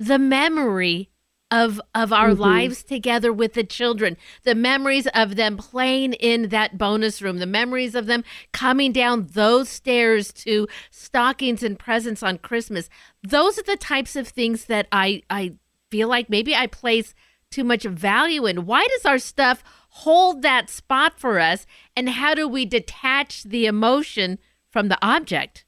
the 0.00 0.18
memory 0.18 1.10
of 1.56 1.80
of 1.94 2.12
our 2.12 2.30
Mm-hmm. 2.30 2.42
lives 2.42 2.82
together 2.82 3.32
with 3.32 3.54
the 3.54 3.64
children. 3.64 4.16
The 4.42 4.54
memories 4.54 5.06
of 5.08 5.36
them 5.36 5.56
playing 5.56 6.12
in 6.14 6.48
that 6.50 6.76
bonus 6.76 7.22
room 7.22 7.38
the 7.38 7.46
memories 7.46 7.94
of 7.94 8.06
them 8.06 8.24
coming 8.52 8.92
down 8.92 9.28
those 9.32 9.68
stairs 9.68 10.32
to 10.44 10.68
stockings 10.90 11.62
and 11.62 11.78
presents 11.78 12.22
on 12.22 12.38
christmas. 12.38 12.88
Those 13.22 13.58
are 13.58 13.62
the 13.62 13.76
types 13.76 14.16
of 14.16 14.28
things 14.28 14.66
that 14.66 14.86
i 14.92 15.22
i 15.30 15.54
feel 15.90 16.08
like 16.08 16.28
maybe 16.28 16.54
i 16.54 16.66
place 16.66 17.14
too 17.50 17.64
much 17.64 17.84
value 17.84 18.44
in. 18.46 18.66
Why 18.66 18.86
does 18.92 19.06
our 19.06 19.18
stuff 19.18 19.62
hold 20.04 20.42
that 20.42 20.68
spot 20.68 21.12
for 21.18 21.38
us 21.38 21.66
and 21.96 22.10
how 22.10 22.34
do 22.34 22.46
we 22.48 22.66
detach 22.66 23.44
the 23.44 23.66
emotion 23.66 24.38
from 24.68 24.88
the 24.88 24.98
object? 25.00 25.64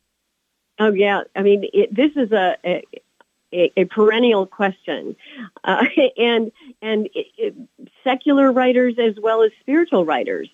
Oh 0.79 0.93
yeah, 0.93 1.23
I 1.35 1.43
mean 1.43 1.65
it, 1.73 1.95
this 1.95 2.13
is 2.17 2.31
a, 2.33 2.57
a 2.65 2.85
a 3.53 3.85
perennial 3.87 4.47
question, 4.47 5.17
uh, 5.65 5.85
and 6.17 6.53
and 6.83 7.07
it, 7.15 7.27
it, 7.37 7.55
secular 8.05 8.53
writers 8.53 8.95
as 8.99 9.15
well 9.21 9.43
as 9.43 9.51
spiritual 9.61 10.05
writers 10.05 10.49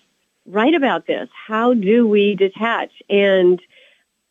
write 0.45 0.75
about 0.75 1.07
this. 1.07 1.29
How 1.47 1.73
do 1.73 2.07
we 2.07 2.35
detach? 2.35 2.91
And 3.09 3.59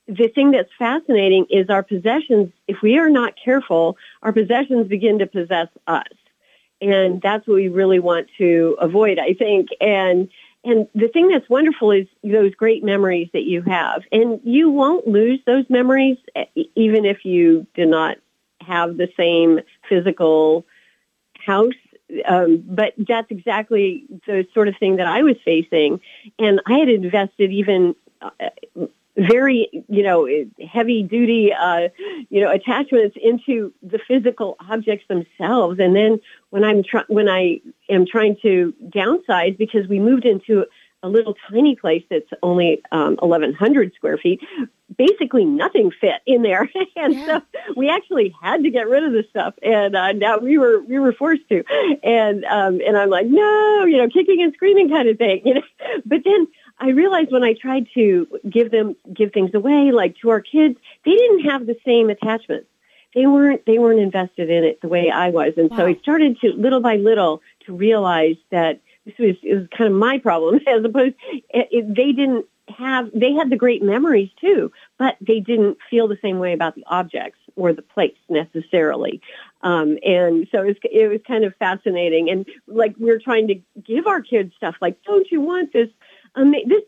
the 0.07 0.29
thing 0.29 0.53
that's 0.53 0.71
fascinating 0.79 1.47
is 1.51 1.71
our 1.71 1.83
possessions. 1.83 2.53
If 2.69 2.83
we 2.83 2.99
are 2.99 3.11
not 3.11 3.35
careful, 3.43 3.97
our 4.23 4.33
possessions 4.33 4.89
begin 4.89 5.19
to 5.19 5.27
possess 5.27 5.69
us, 5.87 6.07
and 6.81 7.21
that's 7.21 7.47
what 7.47 7.57
we 7.57 7.69
really 7.69 7.99
want 8.01 8.29
to 8.39 8.77
avoid. 8.81 9.19
I 9.19 9.35
think 9.35 9.69
and 9.81 10.29
and 10.65 10.89
the 10.95 11.09
thing 11.09 11.29
that's 11.29 11.49
wonderful 11.49 11.91
is 11.91 12.07
those 12.23 12.55
great 12.55 12.83
memories 12.83 13.29
that 13.35 13.43
you 13.43 13.61
have. 13.63 14.03
And 14.11 14.41
you 14.45 14.71
won't 14.71 15.07
lose 15.07 15.41
those 15.47 15.69
memories 15.69 16.17
even 16.75 17.05
if 17.05 17.25
you 17.25 17.67
do 17.75 17.85
not 17.85 18.17
have 18.67 18.97
the 18.97 19.09
same 19.17 19.61
physical 19.89 20.65
house. 21.35 21.75
Um, 22.27 22.63
but 22.67 22.93
that's 22.99 23.31
exactly 23.31 24.05
the 24.27 24.47
sort 24.53 24.69
of 24.69 24.77
thing 24.79 24.97
that 24.97 25.07
I 25.07 25.23
was 25.23 25.37
facing. 25.45 26.01
And 26.39 26.61
I 26.67 26.75
had 26.75 26.89
invested 26.89 27.51
even 27.51 27.95
uh, 28.21 28.31
very, 29.17 29.85
you 29.89 30.03
know, 30.03 30.29
heavy 30.69 31.03
duty, 31.03 31.53
uh, 31.53 31.89
you 32.31 32.41
know, 32.41 32.51
attachments 32.51 33.17
into 33.23 33.73
the 33.83 33.99
physical 34.09 34.57
objects 34.69 35.07
themselves. 35.09 35.79
And 35.79 35.95
then 35.95 36.21
when 36.51 36.65
I'm 36.65 36.83
try- 36.83 37.05
when 37.09 37.29
I 37.29 37.61
am 37.89 38.07
trying 38.07 38.37
to 38.43 38.75
downsize 38.89 39.57
because 39.57 39.87
we 39.89 40.01
moved 40.01 40.25
into 40.25 40.67
a 41.05 41.09
little 41.09 41.37
tiny 41.51 41.77
place 41.77 42.03
that's 42.11 42.31
only 42.43 42.83
um, 42.91 43.17
1,100 43.21 43.93
square 43.95 44.17
feet, 44.17 44.41
basically 44.97 45.45
nothing 45.45 45.91
fit 46.01 46.23
in 46.27 46.43
there, 46.43 46.69
and 46.97 47.15
Yeah. 47.15 47.41
so 47.41 47.43
we 47.77 47.91
actually 47.91 48.35
had 48.43 48.63
to 48.65 48.71
get 48.71 48.89
rid 48.89 49.05
of 49.05 49.13
the 49.13 49.25
stuff. 49.29 49.55
And 49.63 49.95
uh, 49.95 50.13
now 50.13 50.39
we 50.39 50.57
were 50.59 50.81
we 50.81 50.99
were 50.99 51.13
forced 51.13 51.47
to, 51.51 51.63
and 52.03 52.45
um, 52.47 52.81
and 52.87 52.97
I'm 52.97 53.11
like, 53.11 53.27
no, 53.27 53.85
you 53.85 53.99
know, 53.99 54.09
kicking 54.09 54.43
and 54.43 54.55
screaming 54.55 54.89
kind 54.89 55.09
of 55.09 55.19
thing, 55.19 55.43
you 55.45 55.55
know. 55.55 55.63
But 56.07 56.23
then 56.25 56.49
I 56.79 56.89
realized 56.89 57.31
when 57.31 57.45
I 57.45 57.53
tried 57.53 57.87
to 57.95 58.27
give 58.49 58.71
them 58.71 58.97
give 59.13 59.33
things 59.33 59.51
away, 59.55 59.93
like 59.93 60.17
to 60.23 60.31
our 60.31 60.41
kids, 60.41 60.77
they 61.05 61.13
didn't 61.13 61.51
have 61.51 61.67
the 61.67 61.77
same 61.85 62.09
attachments. 62.09 62.67
They 63.15 63.27
weren't 63.27 63.67
they 63.67 63.79
weren't 63.79 64.01
invested 64.01 64.49
in 64.49 64.65
it 64.65 64.81
the 64.81 64.89
way 64.89 65.11
I 65.11 65.29
was, 65.31 65.53
and 65.59 65.71
so 65.77 65.85
I 65.87 65.97
started 66.03 66.41
to 66.41 66.53
little 66.53 66.81
by 66.81 66.97
little 66.97 67.43
to 67.67 67.75
realize 67.77 68.37
that 68.51 68.81
this 69.05 69.15
was 69.19 69.37
was 69.43 69.69
kind 69.77 69.93
of 69.93 69.99
my 69.99 70.19
problem 70.19 70.61
as 70.67 70.85
opposed 70.85 71.15
it, 71.51 71.69
it, 71.71 71.95
they 71.95 72.13
didn't 72.13 72.47
have 72.69 73.11
they 73.15 73.33
had 73.33 73.51
the 73.51 73.57
great 73.57 73.83
memories 73.83 74.31
too, 74.41 74.73
but 74.99 75.17
they 75.21 75.41
didn't 75.41 75.79
feel 75.91 76.09
the 76.09 76.19
same 76.23 76.39
way 76.39 76.53
about 76.53 76.75
the 76.75 76.85
objects 76.87 77.39
or 77.57 77.73
the 77.73 77.83
place 77.83 78.17
necessarily. 78.29 79.21
Um, 79.63 79.99
and 80.05 80.47
so 80.51 80.63
it 80.63 80.67
was, 80.67 80.77
it 80.85 81.09
was 81.09 81.21
kind 81.27 81.45
of 81.45 81.55
fascinating. 81.57 82.31
And 82.31 82.47
like 82.67 82.95
we're 82.99 83.21
trying 83.21 83.49
to 83.49 83.61
give 83.83 84.07
our 84.07 84.21
kids 84.21 84.55
stuff 84.57 84.77
like, 84.81 85.03
don't 85.05 85.31
you 85.31 85.41
want 85.41 85.73
this, 85.73 85.89
um, 86.35 86.53
this 86.53 86.83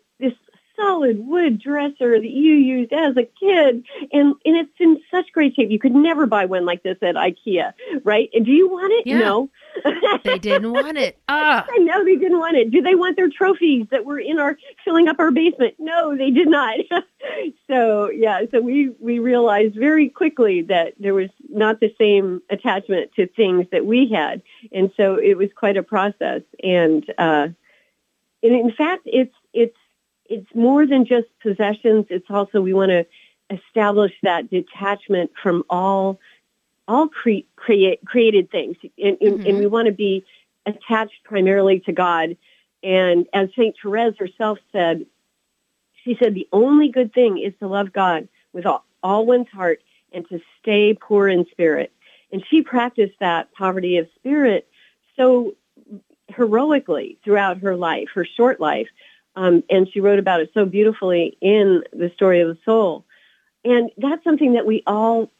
solid 0.76 1.26
wood 1.26 1.60
dresser 1.60 2.20
that 2.20 2.30
you 2.30 2.54
used 2.54 2.92
as 2.92 3.16
a 3.16 3.24
kid? 3.24 3.84
And, 4.12 4.34
and 4.44 4.56
it's 4.56 4.70
in 4.78 5.00
such 5.10 5.32
great 5.32 5.54
shape. 5.54 5.70
You 5.70 5.78
could 5.78 5.94
never 5.94 6.26
buy 6.26 6.44
one 6.44 6.64
like 6.64 6.82
this 6.82 6.98
at 7.02 7.14
IKEA, 7.14 7.72
right? 8.04 8.28
And 8.32 8.44
do 8.44 8.52
you 8.52 8.68
want 8.68 8.92
it? 8.92 9.06
Yeah. 9.06 9.18
No. 9.18 9.50
they 10.24 10.38
didn't 10.38 10.72
want 10.72 10.96
it 10.96 11.18
ah 11.28 11.66
I 11.70 11.78
know 11.78 12.04
they 12.04 12.16
didn't 12.16 12.38
want 12.38 12.56
it. 12.56 12.70
Do 12.70 12.82
they 12.82 12.94
want 12.94 13.16
their 13.16 13.28
trophies 13.28 13.86
that 13.90 14.04
were 14.04 14.18
in 14.18 14.38
our 14.38 14.56
filling 14.84 15.08
up 15.08 15.18
our 15.18 15.30
basement? 15.30 15.74
No, 15.78 16.16
they 16.16 16.30
did 16.30 16.48
not. 16.48 16.76
so 17.70 18.10
yeah, 18.10 18.42
so 18.50 18.60
we 18.60 18.90
we 19.00 19.18
realized 19.18 19.74
very 19.74 20.08
quickly 20.08 20.62
that 20.62 20.94
there 20.98 21.14
was 21.14 21.30
not 21.48 21.80
the 21.80 21.94
same 21.98 22.42
attachment 22.50 23.12
to 23.16 23.26
things 23.26 23.66
that 23.72 23.86
we 23.86 24.08
had, 24.08 24.42
and 24.72 24.90
so 24.96 25.16
it 25.16 25.36
was 25.36 25.48
quite 25.54 25.76
a 25.76 25.82
process. 25.82 26.42
And 26.62 27.04
uh, 27.18 27.48
and 28.42 28.52
in 28.54 28.72
fact, 28.76 29.02
it's 29.06 29.34
it's 29.52 29.76
it's 30.28 30.54
more 30.54 30.86
than 30.86 31.04
just 31.04 31.26
possessions. 31.42 32.06
It's 32.10 32.30
also 32.30 32.60
we 32.60 32.74
want 32.74 32.90
to 32.90 33.06
establish 33.50 34.12
that 34.22 34.50
detachment 34.50 35.30
from 35.42 35.64
all 35.70 36.18
all 36.88 37.08
cre- 37.08 37.46
create, 37.56 38.04
created 38.04 38.50
things, 38.50 38.76
and, 38.82 39.16
and, 39.20 39.20
and 39.20 39.40
mm-hmm. 39.40 39.58
we 39.58 39.66
want 39.66 39.86
to 39.86 39.92
be 39.92 40.24
attached 40.66 41.24
primarily 41.24 41.80
to 41.80 41.92
God. 41.92 42.36
And 42.82 43.26
as 43.32 43.48
Saint 43.56 43.74
Therese 43.82 44.16
herself 44.18 44.58
said, 44.70 45.06
she 46.04 46.16
said 46.20 46.34
the 46.34 46.48
only 46.52 46.88
good 46.88 47.12
thing 47.12 47.38
is 47.38 47.52
to 47.58 47.66
love 47.66 47.92
God 47.92 48.28
with 48.52 48.66
all, 48.66 48.84
all 49.02 49.26
one's 49.26 49.48
heart 49.48 49.80
and 50.12 50.28
to 50.28 50.40
stay 50.60 50.94
poor 50.94 51.28
in 51.28 51.46
spirit. 51.50 51.92
And 52.30 52.44
she 52.48 52.62
practiced 52.62 53.14
that 53.18 53.52
poverty 53.52 53.96
of 53.96 54.08
spirit 54.16 54.68
so 55.16 55.56
heroically 56.28 57.18
throughout 57.24 57.58
her 57.58 57.76
life, 57.76 58.08
her 58.14 58.24
short 58.24 58.60
life. 58.60 58.88
Um, 59.36 59.62
and 59.68 59.86
she 59.92 60.00
wrote 60.00 60.18
about 60.18 60.40
it 60.40 60.50
so 60.54 60.64
beautifully 60.64 61.36
in 61.40 61.84
the 61.92 62.10
story 62.14 62.40
of 62.40 62.48
the 62.48 62.58
soul. 62.64 63.04
And 63.64 63.90
that's 63.98 64.24
something 64.24 64.54
that 64.54 64.66
we 64.66 64.82
all 64.86 65.30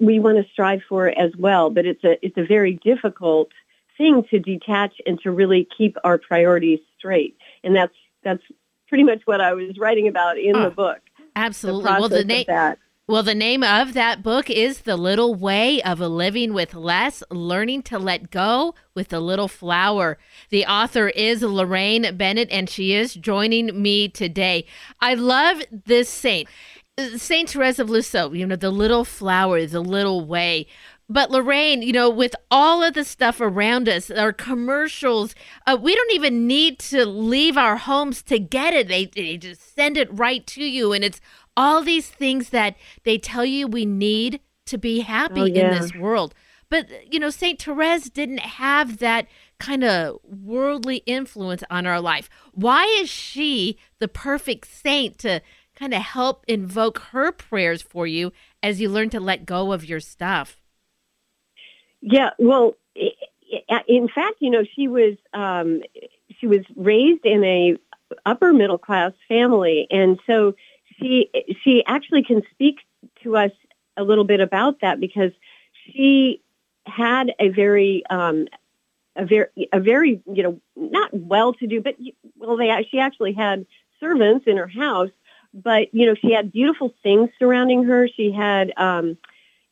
we 0.00 0.18
want 0.18 0.38
to 0.38 0.50
strive 0.52 0.80
for 0.88 1.08
as 1.08 1.32
well. 1.38 1.70
But 1.70 1.86
it's 1.86 2.02
a 2.04 2.24
it's 2.24 2.36
a 2.38 2.44
very 2.44 2.80
difficult 2.82 3.50
thing 3.98 4.24
to 4.30 4.38
detach 4.38 4.94
and 5.06 5.20
to 5.20 5.30
really 5.30 5.68
keep 5.76 5.96
our 6.02 6.18
priorities 6.18 6.80
straight. 6.98 7.36
And 7.62 7.76
that's 7.76 7.94
that's 8.24 8.42
pretty 8.88 9.04
much 9.04 9.22
what 9.26 9.40
I 9.40 9.52
was 9.52 9.78
writing 9.78 10.08
about 10.08 10.38
in 10.38 10.56
Ah, 10.56 10.64
the 10.64 10.70
book. 10.70 10.98
The 11.18 11.24
absolutely 11.36 11.84
process 11.84 12.00
well 12.00 12.08
the 12.08 12.24
name 12.24 12.44
that. 12.48 12.78
Well, 13.08 13.24
the 13.24 13.34
name 13.34 13.64
of 13.64 13.94
that 13.94 14.22
book 14.22 14.48
is 14.48 14.82
The 14.82 14.96
Little 14.96 15.34
Way 15.34 15.82
of 15.82 16.00
a 16.00 16.06
Living 16.06 16.54
with 16.54 16.72
Less 16.72 17.24
Learning 17.32 17.82
to 17.82 17.98
Let 17.98 18.30
Go 18.30 18.76
with 18.94 19.08
the 19.08 19.18
Little 19.18 19.48
Flower. 19.48 20.18
The 20.50 20.64
author 20.66 21.08
is 21.08 21.42
Laraine 21.42 22.16
Bennett, 22.16 22.48
and 22.52 22.70
she 22.70 22.94
is 22.94 23.14
joining 23.14 23.82
me 23.82 24.08
today. 24.08 24.66
I 25.00 25.14
love 25.14 25.62
this 25.84 26.08
saint. 26.08 26.48
Saint 27.16 27.50
Therese 27.50 27.80
of 27.80 27.90
Lisieux, 27.90 28.30
you 28.34 28.46
know, 28.46 28.54
the 28.54 28.70
little 28.70 29.04
flower, 29.04 29.66
the 29.66 29.80
little 29.80 30.24
way. 30.24 30.68
But 31.08 31.30
Laraine, 31.30 31.84
you 31.84 31.92
know, 31.92 32.08
with 32.08 32.34
all 32.50 32.82
of 32.82 32.94
the 32.94 33.04
stuff 33.04 33.40
around 33.40 33.88
us, 33.88 34.10
our 34.10 34.32
commercials, 34.32 35.34
uh, 35.66 35.76
we 35.80 35.94
don't 35.94 36.12
even 36.12 36.46
need 36.46 36.78
to 36.78 37.04
leave 37.04 37.56
our 37.56 37.76
homes 37.76 38.22
to 38.24 38.38
get 38.38 38.72
it. 38.72 38.88
They, 38.88 39.06
they 39.06 39.36
just 39.36 39.74
send 39.74 39.96
it 39.96 40.08
right 40.10 40.46
to 40.46 40.64
you. 40.64 40.92
And 40.92 41.04
it's 41.04 41.20
all 41.56 41.82
these 41.82 42.08
things 42.08 42.50
that 42.50 42.76
they 43.04 43.18
tell 43.18 43.44
you 43.44 43.66
we 43.66 43.84
need 43.84 44.40
to 44.66 44.78
be 44.78 45.00
happy 45.00 45.40
Oh, 45.40 45.44
in 45.44 45.70
this 45.70 45.94
world. 45.94 46.34
But, 46.68 47.12
you 47.12 47.20
know, 47.20 47.28
St. 47.28 47.60
Therese 47.60 48.08
didn't 48.08 48.40
have 48.40 48.98
that 48.98 49.26
kind 49.58 49.84
of 49.84 50.18
worldly 50.24 50.98
influence 51.04 51.62
on 51.68 51.86
our 51.86 52.00
life. 52.00 52.30
Why 52.52 52.84
is 52.98 53.10
she 53.10 53.76
the 53.98 54.08
perfect 54.08 54.66
saint 54.68 55.18
to 55.18 55.42
kind 55.76 55.92
of 55.92 56.00
help 56.00 56.44
invoke 56.48 56.98
her 57.12 57.30
prayers 57.30 57.82
for 57.82 58.06
you 58.06 58.32
as 58.62 58.80
you 58.80 58.88
learn 58.88 59.10
to 59.10 59.20
let 59.20 59.44
go 59.44 59.72
of 59.72 59.84
your 59.84 60.00
stuff? 60.00 60.60
Yeah, 62.00 62.30
well, 62.38 62.76
in 63.86 64.08
fact, 64.08 64.36
you 64.40 64.50
know, 64.50 64.64
she 64.74 64.88
was 64.88 65.14
um, 65.32 65.82
she 66.40 66.46
was 66.46 66.60
raised 66.74 67.24
in 67.24 67.44
a 67.44 67.76
upper 68.26 68.52
middle 68.52 68.78
class 68.78 69.12
family, 69.28 69.86
and 69.90 70.18
so 70.26 70.54
she 71.02 71.30
she 71.62 71.84
actually 71.84 72.22
can 72.22 72.42
speak 72.50 72.78
to 73.22 73.36
us 73.36 73.50
a 73.96 74.04
little 74.04 74.24
bit 74.24 74.40
about 74.40 74.80
that 74.80 75.00
because 75.00 75.32
she 75.84 76.40
had 76.86 77.32
a 77.38 77.48
very 77.48 78.02
um, 78.10 78.46
a 79.16 79.26
very 79.26 79.68
a 79.72 79.80
very 79.80 80.22
you 80.32 80.42
know 80.42 80.60
not 80.76 81.12
well 81.12 81.52
to 81.54 81.66
do, 81.66 81.80
but 81.80 81.96
well, 82.36 82.56
they 82.56 82.86
she 82.90 82.98
actually 82.98 83.32
had 83.32 83.66
servants 84.00 84.46
in 84.46 84.56
her 84.56 84.68
house, 84.68 85.10
but 85.52 85.92
you 85.94 86.06
know 86.06 86.14
she 86.14 86.32
had 86.32 86.52
beautiful 86.52 86.94
things 87.02 87.30
surrounding 87.38 87.84
her. 87.84 88.08
She 88.08 88.32
had 88.32 88.72
um, 88.76 89.18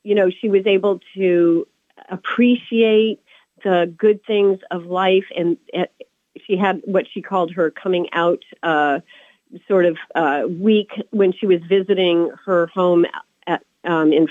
you 0.03 0.15
know 0.15 0.31
she 0.31 0.49
was 0.49 0.67
able 0.67 1.01
to 1.15 1.67
appreciate 2.09 3.21
the 3.63 3.93
good 3.97 4.25
things 4.25 4.59
of 4.71 4.87
life 4.87 5.27
and 5.37 5.59
uh, 5.77 5.85
she 6.47 6.57
had 6.57 6.81
what 6.85 7.07
she 7.11 7.21
called 7.21 7.53
her 7.53 7.71
coming 7.71 8.09
out 8.13 8.43
uh, 8.63 9.01
sort 9.67 9.87
of 9.87 9.97
uh, 10.15 10.43
week 10.49 10.91
when 11.11 11.33
she 11.33 11.47
was 11.47 11.61
visiting 11.69 12.31
her 12.45 12.67
home 12.69 13.07
at, 13.47 13.63
um, 13.85 14.13
in 14.13 14.29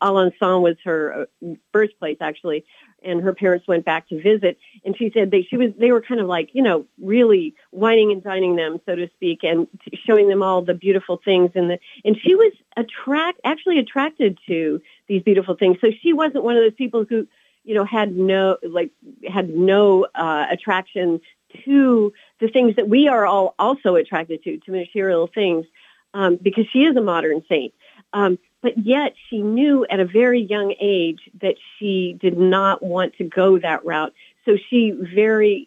Alençon 0.00 0.62
was 0.62 0.76
her 0.84 1.26
uh, 1.42 1.54
birthplace 1.72 2.18
actually, 2.20 2.64
and 3.02 3.20
her 3.22 3.34
parents 3.34 3.66
went 3.66 3.84
back 3.84 4.08
to 4.08 4.20
visit. 4.20 4.58
And 4.84 4.96
she 4.96 5.10
said 5.12 5.30
they 5.30 5.42
she 5.42 5.56
was 5.56 5.70
they 5.78 5.92
were 5.92 6.02
kind 6.02 6.20
of 6.20 6.26
like 6.26 6.50
you 6.52 6.62
know 6.62 6.86
really 7.00 7.54
wining 7.70 8.12
and 8.12 8.22
dining 8.22 8.56
them 8.56 8.80
so 8.86 8.94
to 8.94 9.08
speak, 9.14 9.40
and 9.42 9.66
showing 10.06 10.28
them 10.28 10.42
all 10.42 10.62
the 10.62 10.74
beautiful 10.74 11.20
things 11.24 11.50
and 11.54 11.70
the 11.70 11.78
and 12.04 12.16
she 12.22 12.34
was 12.34 12.52
attract 12.76 13.40
actually 13.44 13.78
attracted 13.78 14.38
to 14.46 14.80
these 15.08 15.22
beautiful 15.22 15.56
things. 15.56 15.78
So 15.80 15.88
she 16.02 16.12
wasn't 16.12 16.44
one 16.44 16.56
of 16.56 16.62
those 16.62 16.74
people 16.74 17.04
who 17.08 17.26
you 17.64 17.74
know 17.74 17.84
had 17.84 18.16
no 18.16 18.58
like 18.62 18.90
had 19.28 19.50
no 19.50 20.06
uh, 20.14 20.46
attraction 20.50 21.20
to 21.64 22.12
the 22.42 22.48
things 22.48 22.76
that 22.76 22.88
we 22.88 23.08
are 23.08 23.24
all 23.24 23.54
also 23.58 23.94
attracted 23.94 24.42
to 24.42 24.58
to 24.58 24.72
material 24.72 25.30
things 25.32 25.64
um, 26.12 26.38
because 26.42 26.66
she 26.72 26.80
is 26.80 26.96
a 26.96 27.00
modern 27.00 27.42
saint. 27.48 27.72
Um, 28.12 28.38
but 28.60 28.84
yet 28.84 29.14
she 29.30 29.40
knew 29.40 29.86
at 29.88 30.00
a 30.00 30.04
very 30.04 30.40
young 30.42 30.74
age 30.80 31.20
that 31.40 31.54
she 31.78 32.18
did 32.20 32.36
not 32.36 32.82
want 32.82 33.14
to 33.16 33.24
go 33.24 33.58
that 33.58 33.84
route. 33.84 34.12
So 34.44 34.56
she 34.68 34.90
very, 34.90 35.66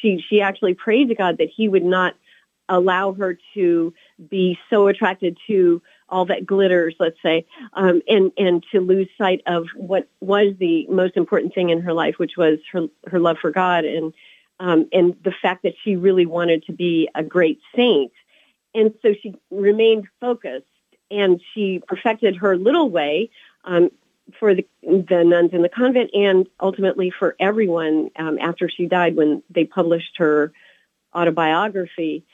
she, 0.00 0.24
she 0.28 0.40
actually 0.40 0.74
prayed 0.74 1.08
to 1.08 1.14
God 1.14 1.38
that 1.38 1.48
he 1.54 1.68
would 1.68 1.84
not 1.84 2.14
allow 2.68 3.12
her 3.12 3.36
to 3.54 3.92
be 4.30 4.58
so 4.70 4.86
attracted 4.86 5.36
to 5.48 5.82
all 6.08 6.24
that 6.26 6.46
glitters, 6.46 6.94
let's 6.98 7.20
say, 7.22 7.44
um, 7.74 8.00
and 8.08 8.32
and 8.38 8.64
to 8.72 8.80
lose 8.80 9.08
sight 9.18 9.42
of 9.46 9.66
what 9.76 10.08
was 10.20 10.54
the 10.58 10.86
most 10.88 11.16
important 11.16 11.54
thing 11.54 11.70
in 11.70 11.80
her 11.82 11.92
life, 11.92 12.14
which 12.18 12.36
was 12.36 12.58
her 12.72 12.86
her 13.08 13.18
love 13.18 13.36
for 13.40 13.50
God 13.50 13.84
and 13.84 14.14
um, 14.60 14.88
and 14.92 15.16
the 15.24 15.34
fact 15.42 15.62
that 15.64 15.74
she 15.82 15.96
really 15.96 16.26
wanted 16.26 16.64
to 16.64 16.72
be 16.72 17.08
a 17.14 17.22
great 17.22 17.60
saint. 17.74 18.12
And 18.74 18.94
so 19.02 19.14
she 19.20 19.34
remained 19.50 20.06
focused 20.20 20.66
and 21.10 21.40
she 21.52 21.82
perfected 21.86 22.36
her 22.36 22.56
little 22.56 22.90
way 22.90 23.30
um, 23.64 23.90
for 24.38 24.54
the, 24.54 24.66
the 24.82 25.22
nuns 25.24 25.50
in 25.52 25.62
the 25.62 25.68
convent 25.68 26.10
and 26.14 26.46
ultimately 26.60 27.10
for 27.10 27.36
everyone 27.38 28.10
um, 28.16 28.38
after 28.40 28.68
she 28.68 28.86
died 28.86 29.16
when 29.16 29.42
they 29.50 29.64
published 29.64 30.16
her 30.16 30.52
autobiography. 31.14 32.24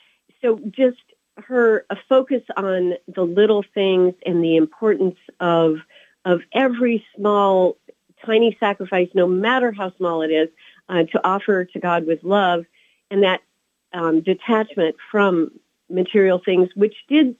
So 0.41 0.59
just 0.69 0.97
her 1.37 1.85
a 1.89 1.97
focus 2.09 2.43
on 2.55 2.93
the 3.07 3.23
little 3.23 3.63
things 3.73 4.13
and 4.25 4.43
the 4.43 4.57
importance 4.57 5.17
of 5.39 5.77
of 6.23 6.41
every 6.53 7.03
small 7.15 7.77
tiny 8.23 8.55
sacrifice, 8.59 9.09
no 9.15 9.27
matter 9.27 9.71
how 9.71 9.91
small 9.97 10.21
it 10.21 10.29
is, 10.29 10.49
uh, 10.91 11.03
to 11.11 11.21
offer 11.23 11.65
to 11.65 11.79
God 11.79 12.05
with 12.05 12.23
love, 12.23 12.65
and 13.09 13.23
that 13.23 13.41
um, 13.93 14.21
detachment 14.21 14.95
from 15.11 15.51
material 15.89 16.41
things, 16.43 16.69
which 16.75 16.95
did 17.07 17.35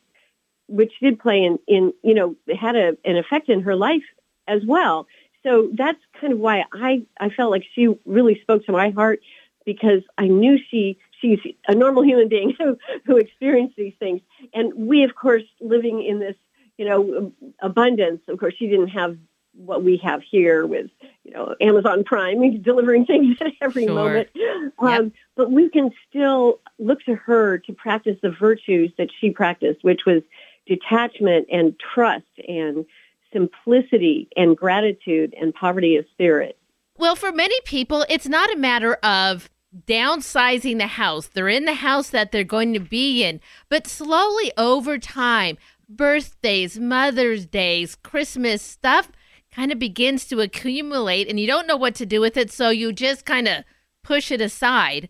which 0.68 0.94
did 1.02 1.20
play 1.20 1.44
in, 1.44 1.60
in 1.68 1.94
you 2.02 2.14
know, 2.14 2.36
had 2.60 2.78
a, 2.78 2.96
an 3.04 3.18
effect 3.18 3.50
in 3.50 3.62
her 3.62 3.76
life 3.76 4.04
as 4.48 4.62
well. 4.66 5.06
So 5.44 5.70
that's 5.74 6.00
kind 6.20 6.32
of 6.32 6.40
why 6.40 6.64
I, 6.74 7.06
I 7.20 7.30
felt 7.30 7.52
like 7.52 7.64
she 7.76 7.90
really 8.06 8.40
spoke 8.42 8.66
to 8.68 8.72
my 8.72 8.92
heart 8.92 9.20
because 9.66 10.02
I 10.18 10.28
knew 10.28 10.58
she 10.70 10.98
she's 11.20 11.40
a 11.68 11.76
normal 11.76 12.04
human 12.04 12.30
being 12.30 12.56
who 12.58 12.78
who 13.06 13.18
experienced 13.18 13.76
these 13.76 13.94
things, 14.00 14.22
and 14.54 14.74
we 14.74 15.04
of 15.04 15.14
course 15.16 15.44
living 15.60 16.04
in 16.04 16.20
this 16.20 16.36
you 16.78 16.86
know 16.86 17.34
abundance. 17.62 18.22
Of 18.28 18.40
course, 18.40 18.54
she 18.58 18.68
didn't 18.68 18.90
have 18.90 19.18
what 19.54 19.84
we 19.84 19.98
have 20.04 20.22
here 20.30 20.66
with 20.66 20.90
you 21.24 21.32
know 21.32 21.56
Amazon 21.62 22.04
Prime 22.04 22.62
delivering 22.62 23.06
things 23.06 23.38
at 23.42 23.52
every 23.62 23.86
Sure. 23.86 23.96
moment. 23.96 24.30
Yep. 24.34 24.72
Um, 24.80 25.14
but 25.36 25.52
we 25.52 25.70
can 25.70 25.92
still 26.10 26.60
look 26.80 27.00
to 27.06 27.16
her 27.16 27.58
to 27.60 27.74
practice 27.74 28.18
the 28.22 28.32
virtues 28.32 28.92
that 28.98 29.10
she 29.20 29.30
practiced, 29.32 29.84
which 29.84 30.06
was 30.06 30.22
detachment 30.68 31.48
and 31.52 31.76
trust 31.94 32.26
and 32.48 32.86
simplicity 33.34 34.28
and 34.36 34.56
gratitude 34.58 35.34
and 35.40 35.54
poverty 35.54 35.96
of 35.96 36.06
spirit. 36.12 36.58
Well, 36.98 37.16
for 37.16 37.32
many 37.32 37.60
people, 37.66 38.06
it's 38.10 38.28
not 38.28 38.54
a 38.54 38.58
matter 38.58 38.96
of 38.96 39.50
downsizing 39.88 40.78
the 40.78 40.88
house. 40.88 41.28
They're 41.28 41.48
in 41.48 41.66
the 41.66 41.74
house 41.76 42.10
that 42.10 42.32
they're 42.32 42.44
going 42.44 42.74
to 42.74 42.80
be 42.80 43.24
in. 43.24 43.40
But 43.70 43.88
slowly 43.88 44.52
over 44.58 44.98
time, 44.98 45.58
birthdays, 45.88 46.78
Mother's 46.80 47.46
Days, 47.46 47.96
Christmas 47.96 48.62
stuff 48.62 49.12
kind 49.54 49.72
of 49.72 49.80
begins 49.80 50.26
to 50.28 50.40
accumulate 50.40 51.28
and 51.28 51.40
you 51.40 51.48
don't 51.48 51.68
know 51.68 51.78
what 51.78 51.96
to 51.96 52.06
do 52.06 52.22
with 52.22 52.38
it. 52.38 52.52
So 52.52 52.70
you 52.70 52.94
just 52.94 53.26
kind 53.26 53.48
of 53.48 53.64
push 54.04 54.32
it 54.32 54.42
aside 54.42 55.10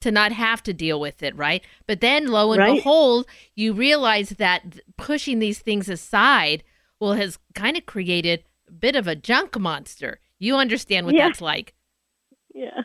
to 0.00 0.10
not 0.10 0.32
have 0.32 0.62
to 0.64 0.72
deal 0.72 1.00
with 1.00 1.22
it, 1.22 1.36
right? 1.36 1.62
But 1.86 2.00
then 2.00 2.28
lo 2.28 2.52
and 2.52 2.60
Right. 2.60 2.76
behold, 2.76 3.26
you 3.54 3.72
realize 3.72 4.30
that 4.30 4.78
pushing 4.96 5.38
these 5.38 5.58
things 5.60 5.88
aside, 5.88 6.62
well, 7.00 7.14
has 7.14 7.38
kind 7.54 7.76
of 7.76 7.86
created 7.86 8.44
a 8.68 8.72
bit 8.72 8.94
of 8.96 9.06
a 9.06 9.16
junk 9.16 9.58
monster. 9.58 10.20
You 10.38 10.56
understand 10.56 11.06
what 11.06 11.14
Yeah. 11.14 11.28
that's 11.28 11.40
like. 11.40 11.74
Yeah, 12.54 12.82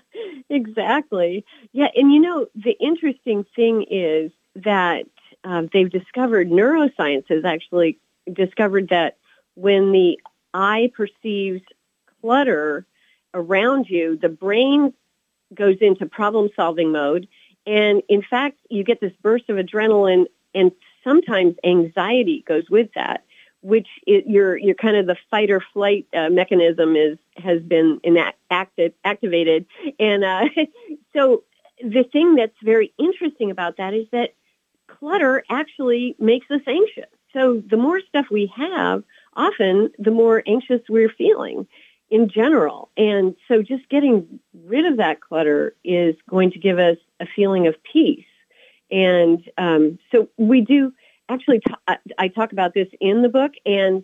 exactly. 0.50 1.46
Yeah, 1.72 1.88
and 1.96 2.14
you 2.14 2.20
know, 2.20 2.48
the 2.56 2.76
interesting 2.80 3.46
thing 3.56 3.86
is 3.90 4.32
that 4.56 5.06
um, 5.44 5.70
they've 5.74 5.90
discovered, 5.90 6.50
neuroscience 6.50 7.28
has 7.30 7.44
actually 7.44 8.00
discovered 8.32 8.90
that 8.90 9.18
when 9.56 9.92
the 9.92 10.20
eye 10.54 10.92
perceives 10.96 11.64
clutter 12.22 12.86
around 13.34 13.88
you, 13.90 14.18
the 14.22 14.30
brain 14.30 14.94
goes 15.54 15.78
into 15.82 16.06
problem 16.06 16.50
solving 16.56 16.92
mode. 16.92 17.28
And 17.66 18.02
in 18.10 18.22
fact, 18.22 18.58
you 18.70 18.84
get 18.84 19.02
this 19.02 19.14
burst 19.22 19.50
of 19.50 19.58
adrenaline 19.58 20.26
and 20.54 20.72
sometimes 21.04 21.56
anxiety 21.64 22.44
goes 22.48 22.70
with 22.70 22.90
that, 22.96 23.24
which 23.62 23.88
it, 24.06 24.28
your, 24.28 24.58
your 24.58 24.76
kind 24.76 24.98
of 24.98 25.08
the 25.08 25.18
fight 25.32 25.50
or 25.50 25.64
flight 25.74 26.08
uh, 26.14 26.30
mechanism 26.30 26.96
is, 26.96 27.18
has 27.38 27.62
been 27.62 28.00
acted, 28.50 28.94
activated. 29.04 29.66
And 30.00 30.24
uh, 30.24 30.46
so 31.14 31.44
the 31.82 32.04
thing 32.04 32.36
that's 32.36 32.58
very 32.64 32.94
interesting 32.98 33.52
about 33.52 33.78
that 33.78 33.94
is 33.94 34.08
that 34.12 34.34
clutter 34.88 35.44
actually 35.50 36.16
makes 36.20 36.50
us 36.52 36.62
anxious. 36.68 37.10
So 37.34 37.64
the 37.68 37.78
more 37.78 38.00
stuff 38.02 38.28
we 38.30 38.52
have, 38.56 39.04
often 39.36 39.92
the 40.00 40.12
more 40.12 40.44
anxious 40.48 40.82
we're 40.90 41.10
feeling 41.10 41.68
in 42.10 42.30
general. 42.30 42.90
And 42.96 43.36
so 43.48 43.62
just 43.62 43.90
getting 43.90 44.40
rid 44.66 44.86
of 44.86 44.98
that 44.98 45.22
clutter 45.22 45.76
is 45.84 46.16
going 46.30 46.52
to 46.52 46.60
give 46.60 46.78
us 46.78 46.98
a 47.20 47.26
feeling 47.26 47.68
of 47.68 47.76
peace. 47.84 48.26
And 48.92 49.44
um, 49.58 49.98
so 50.12 50.30
we 50.38 50.62
do 50.62 50.94
actually, 51.30 51.60
t- 51.60 51.96
I- 52.18 52.28
talk 52.28 52.52
about 52.52 52.74
this 52.74 52.88
in 53.00 53.24
the 53.24 53.30
book. 53.30 53.54
And 53.66 54.04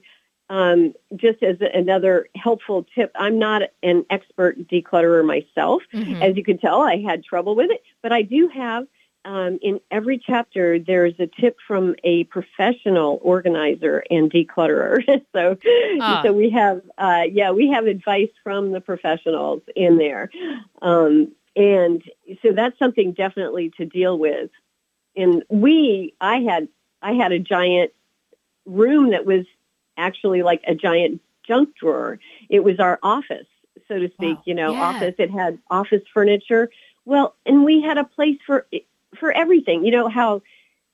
um, 0.50 0.94
just 1.16 1.44
as 1.44 1.58
another 1.62 2.28
helpful 2.36 2.88
tip, 2.96 3.12
I'm 3.14 3.38
not 3.38 3.62
an 3.84 4.06
expert 4.10 4.68
declutterer 4.68 5.24
myself. 5.24 5.84
Mhm. 5.94 6.22
As 6.22 6.36
you 6.36 6.44
can 6.44 6.58
tell, 6.58 6.82
I 6.82 6.98
had 6.98 7.24
trouble 7.24 7.56
with 7.56 7.70
it, 7.70 7.84
but 8.02 8.12
I 8.12 8.24
do 8.24 8.48
have 8.48 8.88
um, 9.26 9.60
in 9.62 9.80
every 9.92 10.18
chapter 10.18 10.80
there's 10.80 11.14
a 11.20 11.28
tip 11.28 11.58
from 11.68 11.96
a 12.04 12.24
professional 12.26 13.20
organizer 13.22 14.04
and 14.10 14.32
declutterer. 14.32 15.04
so, 15.36 15.58
Ah. 16.02 16.22
so 16.24 16.32
we 16.34 16.50
have 16.52 16.82
uh, 16.98 17.24
yeah 17.32 17.52
we 17.52 17.70
have 17.70 17.86
advice 17.86 18.32
from 18.44 18.72
the 18.72 18.82
professionals 18.82 19.62
in 19.76 19.98
there, 19.98 20.30
um, 20.82 21.32
and 21.56 22.04
so 22.42 22.52
that's 22.54 22.78
something 22.80 23.12
definitely 23.14 23.72
to 23.78 23.86
deal 23.86 24.18
with. 24.18 24.50
And 25.16 25.44
we 25.50 26.14
I 26.22 26.38
had 26.40 26.68
I 27.02 27.14
had 27.14 27.32
a 27.32 27.40
giant 27.40 27.92
room 28.66 29.12
that 29.12 29.26
was 29.26 29.46
actually 29.98 30.44
like 30.44 30.62
a 30.68 30.76
giant 30.76 31.22
junk 31.46 31.76
drawer. 31.76 32.20
It 32.50 32.64
was 32.64 32.80
our 32.80 33.00
office, 33.04 33.48
so 33.88 34.00
to 34.00 34.08
speak. 34.12 34.38
Wow. 34.38 34.44
You 34.46 34.54
know, 34.56 34.74
Yeah. 34.74 34.80
office. 34.80 35.16
It 35.18 35.32
had 35.32 35.60
office 35.70 36.04
furniture. 36.14 36.70
Well, 37.06 37.36
and 37.46 37.66
we 37.66 37.82
had 37.82 37.98
a 37.98 38.04
place 38.04 38.38
for 38.46 38.68
for 39.18 39.32
everything. 39.32 39.86
You 39.86 39.92
know 39.92 40.08
how 40.10 40.42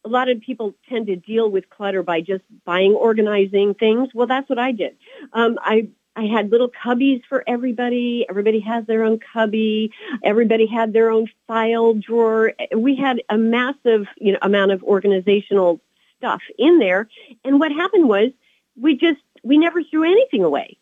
a 0.06 0.10
lot 0.10 0.30
of 0.30 0.40
people 0.40 0.76
tend 0.88 1.08
to 1.08 1.16
deal 1.16 1.50
with 1.50 1.70
clutter 1.70 2.04
by 2.04 2.22
just 2.22 2.44
buying 2.64 2.94
organizing 2.94 3.74
things. 3.74 4.10
Well, 4.14 4.28
that's 4.28 4.48
what 4.50 4.60
I 4.60 4.72
did. 4.72 4.96
Um, 5.34 5.58
I 5.62 5.88
I 6.16 6.26
had 6.26 6.50
little 6.50 6.70
cubbies 6.70 7.24
for 7.28 7.44
everybody. 7.46 8.26
Everybody 8.30 8.62
has 8.62 8.86
their 8.86 9.04
own 9.04 9.20
cubby. 9.34 9.92
Everybody 10.24 10.66
had 10.66 10.94
their 10.94 11.10
own 11.12 11.28
file 11.48 11.94
drawer. 11.96 12.54
We 12.76 12.96
had 12.96 13.22
a 13.30 13.38
massive 13.38 14.08
you 14.18 14.34
know 14.34 14.40
amount 14.42 14.72
of 14.72 14.84
organizational 14.84 15.82
stuff 16.18 16.42
in 16.58 16.80
there. 16.80 17.10
And 17.44 17.60
what 17.60 17.72
happened 17.72 18.08
was 18.08 18.32
we 18.80 18.96
just 18.96 19.20
we 19.44 19.58
never 19.58 19.84
threw 19.84 20.04
anything 20.10 20.44
away. 20.44 20.78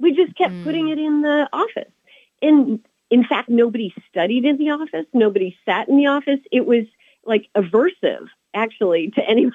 We 0.00 0.12
just 0.12 0.34
kept 0.36 0.54
Mm. 0.54 0.62
putting 0.64 0.88
it 0.88 0.98
in 0.98 1.22
the 1.22 1.48
office. 1.52 1.92
And 2.40 2.80
in 3.10 3.24
fact, 3.24 3.48
nobody 3.48 3.94
studied 4.10 4.44
in 4.44 4.58
the 4.58 4.70
office. 4.70 5.06
Nobody 5.12 5.56
sat 5.64 5.88
in 5.88 5.96
the 5.96 6.06
office. 6.06 6.40
It 6.52 6.66
was 6.66 6.84
like 7.24 7.48
aversive, 7.56 8.28
actually, 8.54 9.10
to 9.16 9.22
anyone. 9.28 9.52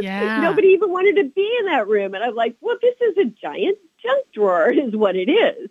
Yeah. 0.00 0.40
Nobody 0.40 0.68
even 0.68 0.90
wanted 0.90 1.16
to 1.16 1.24
be 1.24 1.56
in 1.60 1.66
that 1.66 1.86
room. 1.86 2.14
And 2.14 2.24
I'm 2.24 2.34
like, 2.34 2.56
well, 2.60 2.76
this 2.80 2.94
is 3.00 3.16
a 3.18 3.24
giant 3.24 3.78
junk 4.02 4.26
drawer, 4.34 4.70
is 4.70 4.94
what 4.94 5.16
it 5.16 5.30
is. 5.30 5.70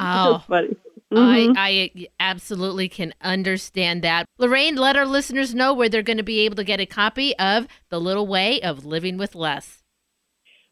Oh, 0.00 0.42
funny. 0.46 0.76
Mhm. 1.12 1.54
I, 1.56 1.90
I 1.94 2.06
absolutely 2.20 2.88
can 2.88 3.14
understand 3.22 4.02
that. 4.02 4.26
Laraine, 4.38 4.76
let 4.76 4.96
our 4.96 5.06
listeners 5.06 5.54
know 5.54 5.72
where 5.72 5.88
they're 5.88 6.02
going 6.02 6.18
to 6.18 6.22
be 6.22 6.40
able 6.40 6.56
to 6.56 6.64
get 6.64 6.80
a 6.80 6.86
copy 6.86 7.36
of 7.38 7.66
The 7.88 8.00
Little 8.00 8.26
Way 8.26 8.60
of 8.60 8.84
Living 8.84 9.16
with 9.16 9.34
Less. 9.34 9.82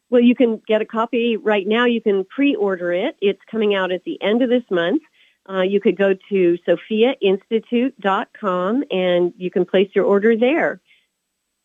Well, 0.09 0.21
you 0.21 0.35
can 0.35 0.61
get 0.67 0.81
a 0.81 0.85
copy 0.85 1.35
right 1.37 1.67
now. 1.67 1.85
You 1.85 2.01
can 2.01 2.23
pre-order 2.23 2.93
it. 2.93 3.17
It's 3.19 3.41
coming 3.49 3.75
out 3.75 3.91
at 3.91 4.03
the 4.05 4.21
end 4.21 4.41
of 4.41 4.49
this 4.49 4.63
month. 4.71 5.01
Uh, 5.49 5.61
you 5.61 5.79
could 5.79 5.97
go 5.97 6.13
to 6.29 6.57
sophiainstitute.com 6.67 8.83
and 8.91 9.33
you 9.37 9.49
can 9.49 9.65
place 9.65 9.89
your 9.95 10.05
order 10.05 10.35
there. 10.35 10.81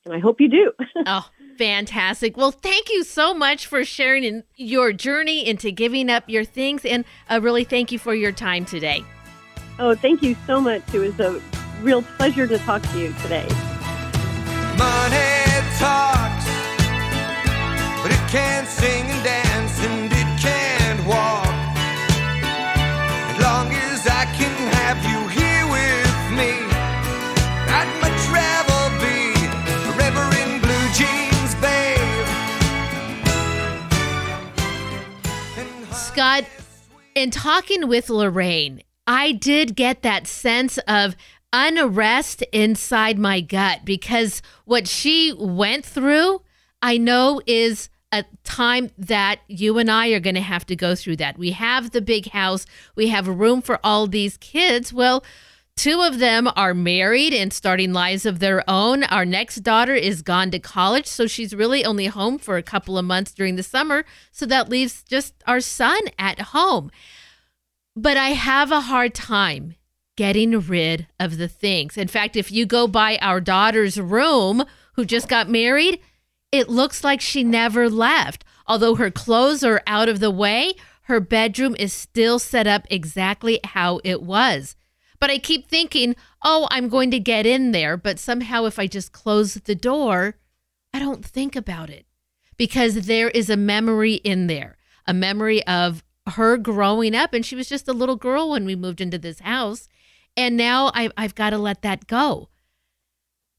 And 0.05 0.15
I 0.15 0.19
hope 0.19 0.41
you 0.41 0.49
do. 0.49 0.73
oh, 1.07 1.29
fantastic. 1.59 2.37
Well, 2.37 2.51
thank 2.51 2.91
you 2.91 3.05
so 3.05 3.35
much 3.35 3.67
for 3.67 3.85
sharing 3.85 4.25
in 4.25 4.43
your 4.57 4.93
journey 4.93 5.47
into 5.47 5.71
giving 5.71 6.11
up 6.11 6.29
your 6.29 6.45
things. 6.45 6.85
And 6.85 7.05
uh, 7.31 7.41
really 7.43 7.65
thank 7.65 7.93
you 7.93 7.99
for 7.99 8.15
your 8.15 8.33
time 8.33 8.65
today. 8.65 9.05
Oh, 9.79 9.95
thank 9.95 10.23
you 10.23 10.37
so 10.47 10.61
much. 10.61 10.83
It 10.93 10.99
was 10.99 11.19
a 11.21 11.41
real 11.83 12.03
pleasure 12.03 12.47
to 12.47 12.59
talk 12.59 12.83
to 12.83 12.99
you 12.99 13.15
today. 13.23 13.47
Money 14.79 15.43
talks, 15.79 16.47
but 18.03 18.11
it 18.11 18.31
can't 18.31 18.69
sing 18.69 19.12
Scott, 36.13 36.45
in 37.15 37.31
talking 37.31 37.89
with 37.89 38.09
Laraine, 38.09 38.83
I 39.07 39.33
did 39.33 39.75
get 39.75 40.03
that 40.03 40.27
sense 40.27 40.77
of 40.87 41.17
unrest 41.55 42.43
inside 42.53 43.19
my 43.19 43.41
gut 43.41 43.87
because 43.87 44.43
what 44.67 44.87
she 44.87 45.33
went 45.39 45.87
through, 45.87 46.43
I 46.83 46.99
know 46.99 47.41
is 47.47 47.89
a 48.13 48.27
time 48.45 48.91
that 48.99 49.41
you 49.49 49.79
and 49.79 49.91
I 49.91 50.09
are 50.09 50.21
going 50.21 50.35
to 50.35 50.43
have 50.43 50.67
to 50.67 50.77
go 50.77 50.95
through 50.95 51.17
that. 51.17 51.39
We 51.39 51.53
have 51.53 51.93
the 51.93 52.03
big 52.03 52.29
house, 52.29 52.67
we 52.95 53.09
have 53.09 53.27
room 53.27 53.63
for 53.63 53.81
all 53.83 54.07
these 54.07 54.37
kids. 54.37 54.93
Well, 54.93 55.25
Two 55.77 56.01
of 56.01 56.19
them 56.19 56.49
are 56.55 56.75
married 56.75 57.33
and 57.33 57.53
starting 57.53 57.93
lives 57.93 58.25
of 58.27 58.39
their 58.39 58.63
own. 58.69 59.05
Our 59.05 59.25
next 59.25 59.57
daughter 59.57 59.95
is 59.95 60.23
gone 60.23 60.51
to 60.53 60.59
college, 60.59 61.07
so 61.07 61.27
she's 61.27 61.55
really 61.55 61.85
only 61.85 62.07
home 62.07 62.39
for 62.39 62.57
a 62.57 62.63
couple 62.63 62.99
of 62.99 63.05
months 63.05 63.33
during 63.33 63.57
the 63.57 63.63
summer. 63.63 64.05
So 64.31 64.47
that 64.47 64.69
leaves 64.69 65.03
just 65.03 65.35
our 65.47 65.61
son 65.61 65.99
at 66.19 66.41
home. 66.41 66.91
But 67.97 68.17
I 68.17 68.31
have 68.31 68.71
a 68.71 68.83
hard 68.83 69.15
time 69.15 69.75
getting 70.17 70.61
rid 70.61 71.09
of 71.19 71.39
the 71.39 71.49
things. 71.49 71.97
In 71.97 72.09
fact, 72.09 72.37
if 72.37 72.53
you 72.53 72.67
go 72.67 72.87
by 72.87 73.19
our 73.21 73.41
daughter's 73.41 73.99
room, 73.99 74.65
who 74.95 75.05
just 75.05 75.29
got 75.29 75.49
married, 75.49 76.01
it 76.51 76.69
looks 76.69 77.03
like 77.03 77.21
she 77.21 77.43
never 77.43 77.89
left. 77.89 78.45
Although 78.67 78.97
her 78.97 79.11
clothes 79.11 79.65
are 79.65 79.83
out 79.87 80.09
of 80.09 80.21
the 80.21 80.31
way, 80.31 80.75
her 81.03 81.19
bedroom 81.19 81.75
is 81.79 81.93
still 81.93 82.39
set 82.39 82.67
up 82.67 82.87
exactly 82.91 83.59
how 83.65 84.01
it 84.05 84.23
was. 84.23 84.77
But 85.23 85.31
I 85.31 85.39
keep 85.39 85.69
thinking, 85.69 86.17
oh, 86.43 86.67
I'm 86.73 86.89
going 86.89 87.13
to 87.13 87.21
get 87.21 87.47
in 87.47 87.71
there. 87.71 87.97
But 87.97 88.19
somehow, 88.19 88.65
if 88.65 88.77
I 88.77 88.89
just 88.89 89.13
close 89.13 89.55
the 89.55 89.77
door, 89.77 90.35
I 90.93 90.99
don't 90.99 91.25
think 91.25 91.55
about 91.55 91.91
it 91.91 92.07
because 92.57 93.07
there 93.07 93.29
is 93.29 93.49
a 93.49 93.57
memory 93.57 94.15
in 94.15 94.49
there, 94.49 94.77
a 95.07 95.15
memory 95.15 95.65
of 95.65 96.03
her 96.31 96.57
growing 96.57 97.15
up. 97.15 97.35
And 97.35 97.47
she 97.47 97.55
was 97.55 97.69
just 97.69 97.87
a 97.87 97.93
little 97.93 98.17
girl 98.17 98.51
when 98.51 98.65
we 98.65 98.75
moved 98.75 99.01
into 99.01 99.17
this 99.17 99.39
house. 99.39 99.89
And 100.37 100.57
now 100.57 100.91
I, 100.93 101.09
I've 101.17 101.37
got 101.37 101.51
to 101.51 101.59
let 101.59 101.83
that 101.83 102.09
go. 102.09 102.49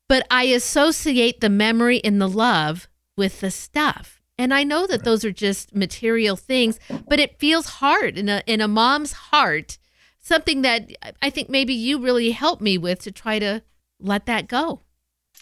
But 0.09 0.27
I 0.29 0.43
associate 0.47 1.39
the 1.39 1.49
memory 1.49 2.03
and 2.03 2.19
the 2.19 2.27
love 2.27 2.89
with 3.15 3.39
the 3.39 3.51
stuff. 3.51 4.21
And 4.37 4.53
I 4.53 4.65
know 4.65 4.85
that 4.85 5.05
those 5.05 5.23
are 5.23 5.31
just 5.31 5.73
material 5.73 6.35
things, 6.35 6.77
but 7.07 7.21
it 7.21 7.39
feels 7.39 7.67
hard 7.79 8.17
in 8.17 8.27
a 8.27 8.43
in 8.45 8.59
a 8.59 8.67
mom's 8.67 9.13
heart, 9.13 9.77
something 10.23 10.63
that 10.63 10.91
I 11.21 11.29
think 11.29 11.49
maybe 11.49 11.73
you 11.73 11.99
really 11.99 12.31
helped 12.31 12.61
me 12.61 12.77
with 12.77 13.01
to 13.03 13.11
try 13.11 13.39
to 13.39 13.61
let 13.99 14.25
that 14.25 14.47
go. 14.47 14.81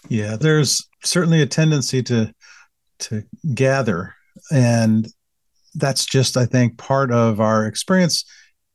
Yeah, 0.10 0.36
there's 0.36 0.86
certainly 1.04 1.42
a 1.42 1.48
tendency 1.48 2.04
to 2.04 2.34
to 3.00 3.24
gather 3.56 4.14
and 4.52 5.08
that's 5.76 6.06
just 6.06 6.38
I 6.38 6.46
think 6.46 6.78
part 6.78 7.12
of 7.12 7.40
our 7.40 7.66
experience 7.66 8.26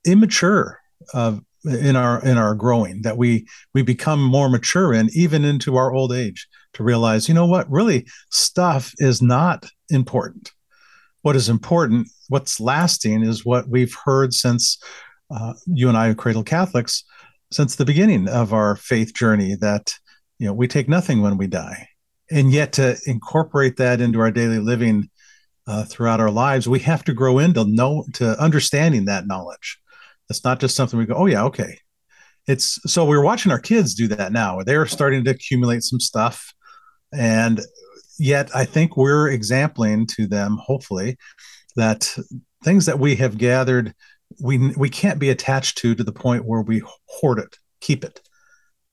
immature 0.04 0.80
of 1.14 1.40
in 1.64 1.96
our 1.96 2.22
in 2.24 2.38
our 2.38 2.54
growing 2.54 3.02
that 3.02 3.16
we 3.16 3.46
we 3.74 3.82
become 3.82 4.22
more 4.22 4.48
mature 4.48 4.92
in 4.92 5.08
even 5.12 5.44
into 5.44 5.76
our 5.76 5.92
old 5.92 6.12
age 6.12 6.48
to 6.74 6.82
realize 6.82 7.28
you 7.28 7.34
know 7.34 7.46
what 7.46 7.70
really 7.70 8.06
stuff 8.30 8.92
is 8.98 9.20
not 9.20 9.66
important 9.90 10.52
what 11.22 11.36
is 11.36 11.48
important 11.48 12.08
what's 12.28 12.60
lasting 12.60 13.22
is 13.22 13.44
what 13.44 13.68
we've 13.68 13.94
heard 14.04 14.32
since 14.32 14.78
uh, 15.30 15.54
you 15.66 15.88
and 15.88 15.96
i 15.96 16.08
are 16.08 16.14
cradle 16.14 16.44
catholics 16.44 17.04
since 17.50 17.76
the 17.76 17.84
beginning 17.84 18.28
of 18.28 18.52
our 18.52 18.76
faith 18.76 19.14
journey 19.14 19.54
that 19.54 19.94
you 20.38 20.46
know 20.46 20.52
we 20.52 20.68
take 20.68 20.88
nothing 20.88 21.22
when 21.22 21.36
we 21.36 21.46
die 21.46 21.88
and 22.30 22.52
yet 22.52 22.72
to 22.72 22.96
incorporate 23.06 23.76
that 23.76 24.00
into 24.00 24.20
our 24.20 24.30
daily 24.30 24.58
living 24.58 25.08
uh, 25.68 25.84
throughout 25.84 26.20
our 26.20 26.30
lives 26.30 26.68
we 26.68 26.78
have 26.78 27.04
to 27.04 27.12
grow 27.12 27.38
into 27.38 27.64
know 27.64 28.04
to 28.12 28.40
understanding 28.40 29.04
that 29.04 29.26
knowledge 29.26 29.78
it's 30.28 30.44
not 30.44 30.60
just 30.60 30.76
something 30.76 30.98
we 30.98 31.06
go, 31.06 31.14
oh 31.14 31.26
yeah, 31.26 31.44
okay. 31.44 31.78
It's 32.46 32.78
so 32.90 33.04
we're 33.04 33.22
watching 33.22 33.52
our 33.52 33.58
kids 33.58 33.94
do 33.94 34.08
that 34.08 34.32
now. 34.32 34.62
They're 34.62 34.86
starting 34.86 35.24
to 35.24 35.30
accumulate 35.30 35.82
some 35.82 35.98
stuff, 35.98 36.54
and 37.12 37.60
yet 38.18 38.54
I 38.54 38.64
think 38.64 38.96
we're 38.96 39.28
exempling 39.28 40.06
to 40.16 40.26
them, 40.28 40.58
hopefully, 40.62 41.16
that 41.74 42.16
things 42.62 42.86
that 42.86 43.00
we 43.00 43.16
have 43.16 43.36
gathered, 43.36 43.94
we 44.40 44.72
we 44.76 44.88
can't 44.88 45.18
be 45.18 45.30
attached 45.30 45.78
to 45.78 45.94
to 45.94 46.04
the 46.04 46.12
point 46.12 46.44
where 46.44 46.62
we 46.62 46.82
hoard 47.06 47.38
it, 47.38 47.56
keep 47.80 48.04
it. 48.04 48.20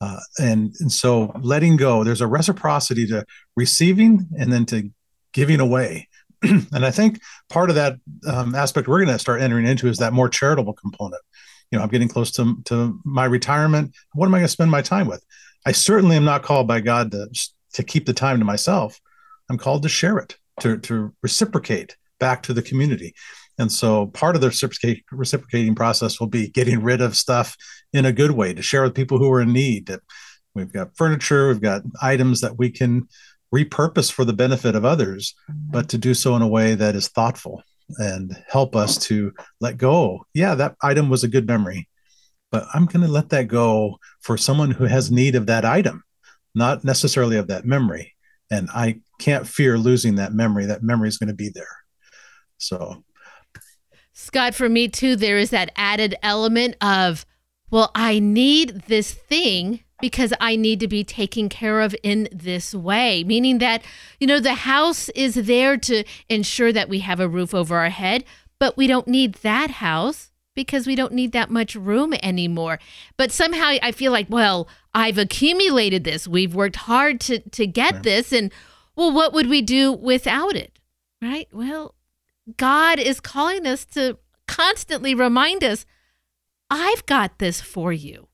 Uh, 0.02 0.20
and 0.40 0.74
and 0.80 0.92
so 0.92 1.32
letting 1.42 1.78
go 1.78 2.04
there's 2.04 2.20
a 2.20 2.28
reciprocity 2.28 3.08
to 3.08 3.26
receiving 3.56 4.28
and 4.38 4.52
then 4.52 4.66
to 4.66 4.90
giving 5.32 5.62
away 5.62 6.10
and 6.74 6.86
I 6.86 6.92
think 6.92 7.22
part 7.50 7.70
of 7.70 7.76
that 7.76 7.98
um, 8.28 8.54
aspect 8.54 8.88
we're 8.88 9.04
going 9.04 9.16
to 9.16 9.20
start 9.20 9.42
entering 9.42 9.66
into 9.66 9.88
is 9.88 10.00
that 10.00 10.14
more 10.14 10.28
charitable 10.28 10.74
component. 10.74 11.22
You 11.72 11.78
know, 11.78 11.84
I'm 11.84 11.90
getting 11.90 12.08
close 12.08 12.32
to 12.34 12.62
to 12.66 13.00
my 13.06 13.26
retirement. 13.26 13.96
What 14.14 14.26
am 14.26 14.34
I 14.34 14.40
going 14.40 14.46
to 14.46 14.52
spend 14.52 14.70
my 14.70 14.82
time 14.82 15.08
with? 15.08 15.24
I 15.66 15.72
certainly 15.72 16.16
am 16.18 16.26
not 16.26 16.44
called 16.44 16.68
by 16.68 16.82
God 16.82 17.12
to 17.12 17.28
to 17.74 17.84
keep 17.84 18.06
the 18.06 18.14
time 18.14 18.40
to 18.40 18.46
myself. 18.46 19.00
I'm 19.50 19.58
called 19.58 19.84
to 19.84 19.90
share 19.90 20.18
it, 20.18 20.38
to 20.60 20.78
to 20.80 21.14
reciprocate 21.24 21.96
back 22.20 22.44
to 22.44 22.54
the 22.54 22.62
community. 22.62 23.14
And 23.60 23.72
so 23.72 24.08
part 24.08 24.36
of 24.36 24.42
the 24.42 25.02
reciprocating 25.12 25.76
process 25.76 26.20
will 26.20 26.28
be 26.28 26.50
getting 26.50 26.82
rid 26.82 27.02
of 27.02 27.16
stuff 27.16 27.56
in 27.92 28.06
a 28.06 28.12
good 28.12 28.32
way 28.32 28.54
to 28.54 28.62
share 28.62 28.84
with 28.84 28.96
people 28.96 29.20
who 29.20 29.32
are 29.32 29.42
in 29.42 29.54
need. 29.54 29.96
We've 30.56 30.72
got 30.72 30.96
furniture, 30.96 31.48
we've 31.48 31.62
got 31.62 31.84
items 32.02 32.42
that 32.42 32.58
we 32.58 32.70
can 32.70 33.08
repurpose 33.54 34.12
for 34.12 34.26
the 34.26 34.34
benefit 34.34 34.76
of 34.76 34.86
others, 34.86 35.36
mm-hmm. 35.50 35.72
but 35.72 35.90
to 35.90 35.98
do 35.98 36.14
so 36.14 36.36
in 36.36 36.42
a 36.42 36.48
way 36.48 36.76
that 36.76 36.96
is 36.96 37.08
thoughtful 37.10 37.64
and 37.98 38.36
help 38.48 38.76
us 38.76 38.98
to 38.98 39.32
let 39.60 39.78
go. 39.78 40.26
Yeah, 40.34 40.56
that 40.56 40.76
item 40.82 41.10
was 41.10 41.24
a 41.24 41.28
good 41.28 41.48
memory, 41.48 41.88
but 42.52 42.66
I'm 42.74 42.86
going 42.86 43.06
to 43.06 43.12
let 43.12 43.30
that 43.30 43.48
go 43.48 43.98
for 44.22 44.38
someone 44.38 44.72
who 44.72 44.86
has 44.86 45.12
need 45.12 45.36
of 45.36 45.48
that 45.48 45.66
item, 45.66 46.04
not 46.56 46.84
necessarily 46.84 47.38
of 47.38 47.48
that 47.48 47.66
memory. 47.66 48.14
And 48.50 48.70
I 48.74 49.02
can't 49.20 49.48
fear 49.48 49.78
losing 49.78 50.16
that 50.16 50.34
memory. 50.34 50.66
That 50.66 50.84
memory 50.84 51.08
is 51.08 51.18
going 51.18 51.30
to 51.30 51.36
be 51.36 51.50
there. 51.50 51.78
So, 52.58 53.04
Scott, 54.24 54.56
for 54.56 54.70
me 54.70 54.88
too, 54.88 55.18
there 55.18 55.38
is 55.38 55.50
that 55.50 55.70
added 55.76 56.16
element 56.24 56.78
of, 56.80 57.26
well, 57.70 57.92
I 57.94 58.20
need 58.20 58.84
this 58.88 59.12
thing 59.12 59.82
because 60.00 60.32
I 60.40 60.56
need 60.56 60.80
to 60.80 60.88
be 60.88 61.04
taken 61.04 61.50
care 61.50 61.82
of 61.82 61.94
in 62.04 62.30
this 62.32 62.74
way. 62.74 63.26
Meaning 63.26 63.58
that, 63.58 63.84
you 64.22 64.28
know, 64.28 64.40
the 64.40 64.54
house 64.54 65.10
is 65.10 65.36
there 65.36 65.76
to 65.76 66.06
ensure 66.30 66.72
that 66.72 66.88
we 66.88 67.00
have 67.00 67.20
a 67.20 67.28
roof 67.28 67.54
over 67.54 67.76
our 67.76 67.90
head, 67.90 68.24
but 68.60 68.78
we 68.78 68.88
don't 68.88 69.10
need 69.10 69.34
that 69.36 69.72
house 69.72 70.32
because 70.56 70.88
we 70.88 70.96
don't 70.96 71.14
need 71.14 71.34
that 71.34 71.50
much 71.50 71.76
room 71.76 72.14
anymore. 72.24 72.80
But 73.18 73.30
somehow 73.30 73.76
I 73.82 73.92
feel 73.92 74.14
like, 74.14 74.28
well, 74.30 74.70
I've 74.94 75.18
accumulated 75.18 76.06
this. 76.06 76.30
We've 76.30 76.56
worked 76.56 76.78
hard 76.78 77.20
to 77.22 77.40
to 77.40 77.68
get 77.68 77.96
yeah. 77.96 78.02
this 78.04 78.32
and 78.32 78.54
well, 78.96 79.12
what 79.12 79.34
would 79.34 79.50
we 79.50 79.62
do 79.62 79.92
without 79.92 80.56
it? 80.56 80.80
Right? 81.22 81.50
Well, 81.52 81.96
God 82.58 83.00
is 83.00 83.20
calling 83.20 83.66
us 83.66 83.86
to 83.86 84.18
constantly 84.48 85.16
remind 85.16 85.64
us, 85.64 85.86
I've 86.70 87.06
got 87.06 87.40
this 87.40 87.62
for 87.62 87.94
you. 87.94 88.28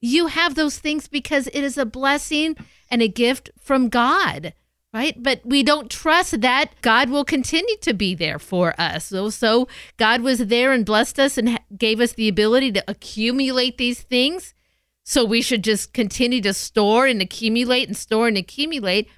You 0.00 0.28
have 0.28 0.54
those 0.54 0.78
things 0.78 1.08
because 1.08 1.46
it 1.48 1.62
is 1.62 1.76
a 1.76 1.84
blessing 1.84 2.56
and 2.90 3.02
a 3.02 3.08
gift 3.08 3.50
from 3.60 3.88
God, 3.88 4.54
right? 4.94 5.22
But 5.22 5.42
we 5.44 5.62
don't 5.62 5.90
trust 5.90 6.40
that 6.40 6.72
God 6.80 7.10
will 7.10 7.24
continue 7.24 7.76
to 7.82 7.92
be 7.92 8.14
there 8.14 8.38
for 8.38 8.74
us. 8.80 9.06
So, 9.06 9.28
so 9.28 9.68
God 9.98 10.22
was 10.22 10.38
there 10.46 10.72
and 10.72 10.86
blessed 10.86 11.20
us 11.20 11.36
and 11.36 11.60
gave 11.76 12.00
us 12.00 12.12
the 12.12 12.28
ability 12.28 12.72
to 12.72 12.84
accumulate 12.88 13.76
these 13.76 14.00
things. 14.00 14.54
So 15.04 15.24
we 15.24 15.42
should 15.42 15.64
just 15.64 15.92
continue 15.92 16.40
to 16.42 16.54
store 16.54 17.06
and 17.06 17.20
accumulate 17.20 17.88
and 17.88 17.96
store 17.96 18.26
and 18.28 18.38
accumulate 18.38 19.08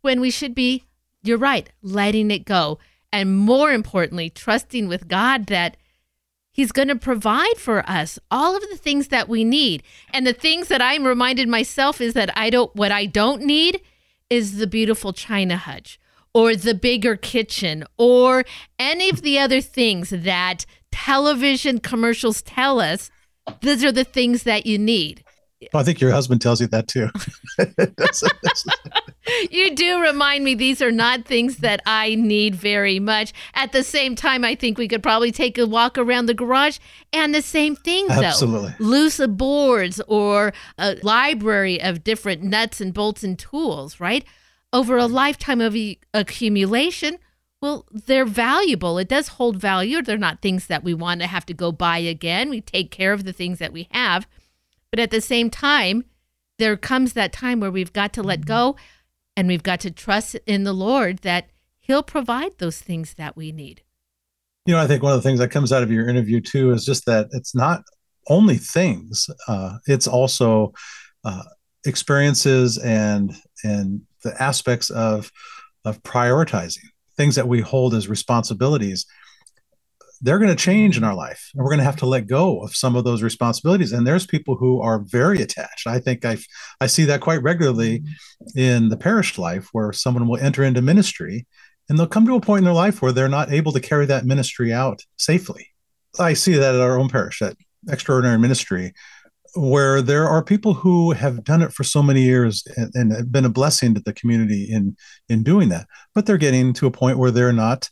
when 0.00 0.20
we 0.20 0.30
should 0.30 0.54
be 0.54 0.84
you're 1.22 1.38
right, 1.38 1.70
letting 1.82 2.30
it 2.30 2.44
go. 2.44 2.78
And 3.12 3.36
more 3.36 3.70
importantly, 3.70 4.30
trusting 4.30 4.88
with 4.88 5.08
God 5.08 5.46
that 5.46 5.76
He's 6.54 6.72
going 6.72 6.88
to 6.88 6.96
provide 6.96 7.56
for 7.56 7.88
us 7.88 8.18
all 8.30 8.54
of 8.54 8.62
the 8.68 8.76
things 8.76 9.08
that 9.08 9.26
we 9.26 9.42
need. 9.42 9.82
And 10.12 10.26
the 10.26 10.34
things 10.34 10.68
that 10.68 10.82
I'm 10.82 11.06
reminded 11.06 11.48
myself 11.48 11.98
is 12.00 12.12
that 12.12 12.36
I 12.36 12.50
don't, 12.50 12.74
what 12.76 12.92
I 12.92 13.06
don't 13.06 13.42
need 13.42 13.80
is 14.28 14.58
the 14.58 14.66
beautiful 14.66 15.14
China 15.14 15.56
hutch 15.56 15.98
or 16.34 16.54
the 16.54 16.74
bigger 16.74 17.16
kitchen 17.16 17.84
or 17.96 18.44
any 18.78 19.08
of 19.08 19.22
the 19.22 19.38
other 19.38 19.62
things 19.62 20.10
that 20.10 20.66
television 20.90 21.78
commercials 21.78 22.42
tell 22.42 22.80
us. 22.80 23.10
Those 23.62 23.82
are 23.82 23.92
the 23.92 24.04
things 24.04 24.42
that 24.42 24.66
you 24.66 24.78
need. 24.78 25.24
I 25.74 25.82
think 25.82 26.00
your 26.00 26.12
husband 26.12 26.42
tells 26.42 26.60
you 26.60 26.66
that 26.68 26.88
too. 26.88 27.08
you 29.50 29.74
do 29.74 30.00
remind 30.00 30.44
me 30.44 30.54
these 30.54 30.82
are 30.82 30.92
not 30.92 31.24
things 31.24 31.58
that 31.58 31.80
I 31.86 32.14
need 32.14 32.54
very 32.54 32.98
much. 32.98 33.32
At 33.54 33.72
the 33.72 33.82
same 33.82 34.16
time, 34.16 34.44
I 34.44 34.54
think 34.54 34.78
we 34.78 34.88
could 34.88 35.02
probably 35.02 35.32
take 35.32 35.58
a 35.58 35.66
walk 35.66 35.96
around 35.96 36.26
the 36.26 36.34
garage 36.34 36.78
and 37.12 37.34
the 37.34 37.42
same 37.42 37.76
thing, 37.76 38.06
though. 38.08 38.22
Absolutely. 38.22 38.74
Loose 38.78 39.24
boards 39.26 40.00
or 40.08 40.52
a 40.78 40.96
library 41.02 41.80
of 41.80 42.04
different 42.04 42.42
nuts 42.42 42.80
and 42.80 42.92
bolts 42.92 43.22
and 43.22 43.38
tools, 43.38 44.00
right? 44.00 44.24
Over 44.72 44.96
a 44.96 45.06
lifetime 45.06 45.60
of 45.60 45.76
e- 45.76 46.00
accumulation, 46.14 47.18
well, 47.60 47.86
they're 47.92 48.24
valuable. 48.24 48.98
It 48.98 49.08
does 49.08 49.28
hold 49.28 49.56
value. 49.56 50.02
They're 50.02 50.18
not 50.18 50.42
things 50.42 50.66
that 50.66 50.82
we 50.82 50.94
want 50.94 51.20
to 51.20 51.26
have 51.28 51.46
to 51.46 51.54
go 51.54 51.70
buy 51.70 51.98
again. 51.98 52.50
We 52.50 52.60
take 52.60 52.90
care 52.90 53.12
of 53.12 53.24
the 53.24 53.32
things 53.32 53.60
that 53.60 53.72
we 53.72 53.88
have. 53.92 54.26
But 54.90 54.98
at 54.98 55.10
the 55.10 55.20
same 55.20 55.48
time, 55.48 56.04
there 56.58 56.76
comes 56.76 57.12
that 57.12 57.32
time 57.32 57.60
where 57.60 57.70
we've 57.70 57.92
got 57.92 58.12
to 58.14 58.22
let 58.22 58.46
go 58.46 58.76
and 59.36 59.48
we've 59.48 59.62
got 59.62 59.80
to 59.80 59.90
trust 59.90 60.36
in 60.46 60.64
the 60.64 60.72
Lord 60.72 61.18
that 61.18 61.48
He'll 61.80 62.04
provide 62.04 62.58
those 62.58 62.78
things 62.78 63.14
that 63.14 63.36
we 63.36 63.50
need. 63.50 63.82
You 64.66 64.74
know, 64.74 64.80
I 64.80 64.86
think 64.86 65.02
one 65.02 65.12
of 65.12 65.20
the 65.20 65.28
things 65.28 65.40
that 65.40 65.50
comes 65.50 65.72
out 65.72 65.82
of 65.82 65.90
your 65.90 66.08
interview 66.08 66.40
too 66.40 66.70
is 66.70 66.84
just 66.84 67.06
that 67.06 67.26
it's 67.32 67.54
not 67.54 67.82
only 68.28 68.56
things; 68.56 69.28
uh, 69.48 69.78
it's 69.88 70.06
also 70.06 70.72
uh, 71.24 71.42
experiences 71.84 72.78
and 72.78 73.34
and 73.64 74.02
the 74.22 74.40
aspects 74.40 74.90
of 74.90 75.30
of 75.84 76.00
prioritizing 76.04 76.86
things 77.16 77.34
that 77.34 77.48
we 77.48 77.60
hold 77.60 77.94
as 77.94 78.08
responsibilities 78.08 79.04
they're 80.22 80.38
going 80.38 80.48
to 80.48 80.56
change 80.56 80.96
in 80.96 81.04
our 81.04 81.14
life 81.14 81.50
and 81.52 81.62
we're 81.62 81.70
going 81.70 81.78
to 81.78 81.84
have 81.84 81.96
to 81.96 82.06
let 82.06 82.28
go 82.28 82.60
of 82.60 82.74
some 82.74 82.94
of 82.94 83.04
those 83.04 83.22
responsibilities. 83.22 83.92
And 83.92 84.06
there's 84.06 84.24
people 84.24 84.54
who 84.56 84.80
are 84.80 85.00
very 85.00 85.42
attached. 85.42 85.86
I 85.86 85.98
think 85.98 86.24
i 86.24 86.38
i 86.80 86.86
see 86.86 87.04
that 87.04 87.20
quite 87.20 87.42
regularly 87.42 88.04
in 88.54 88.88
the 88.88 88.96
parish 88.96 89.36
life 89.36 89.68
where 89.72 89.92
someone 89.92 90.28
will 90.28 90.38
enter 90.38 90.62
into 90.62 90.80
ministry 90.80 91.46
and 91.88 91.98
they'll 91.98 92.06
come 92.06 92.26
to 92.26 92.36
a 92.36 92.40
point 92.40 92.60
in 92.60 92.64
their 92.64 92.72
life 92.72 93.02
where 93.02 93.12
they're 93.12 93.28
not 93.28 93.52
able 93.52 93.72
to 93.72 93.80
carry 93.80 94.06
that 94.06 94.24
ministry 94.24 94.72
out 94.72 95.02
safely. 95.18 95.68
I 96.18 96.34
see 96.34 96.52
that 96.52 96.74
at 96.74 96.80
our 96.80 96.98
own 96.98 97.08
parish 97.08 97.40
that 97.40 97.56
extraordinary 97.90 98.38
ministry 98.38 98.94
where 99.54 100.00
there 100.00 100.26
are 100.26 100.42
people 100.42 100.72
who 100.72 101.12
have 101.12 101.44
done 101.44 101.60
it 101.60 101.72
for 101.72 101.84
so 101.84 102.02
many 102.02 102.22
years 102.22 102.64
and, 102.76 102.90
and 102.94 103.12
have 103.12 103.30
been 103.30 103.44
a 103.44 103.50
blessing 103.50 103.94
to 103.94 104.00
the 104.00 104.12
community 104.12 104.64
in 104.70 104.96
in 105.28 105.42
doing 105.42 105.68
that. 105.68 105.86
But 106.14 106.26
they're 106.26 106.38
getting 106.38 106.72
to 106.74 106.86
a 106.86 106.90
point 106.90 107.18
where 107.18 107.30
they're 107.30 107.52
not 107.52 107.90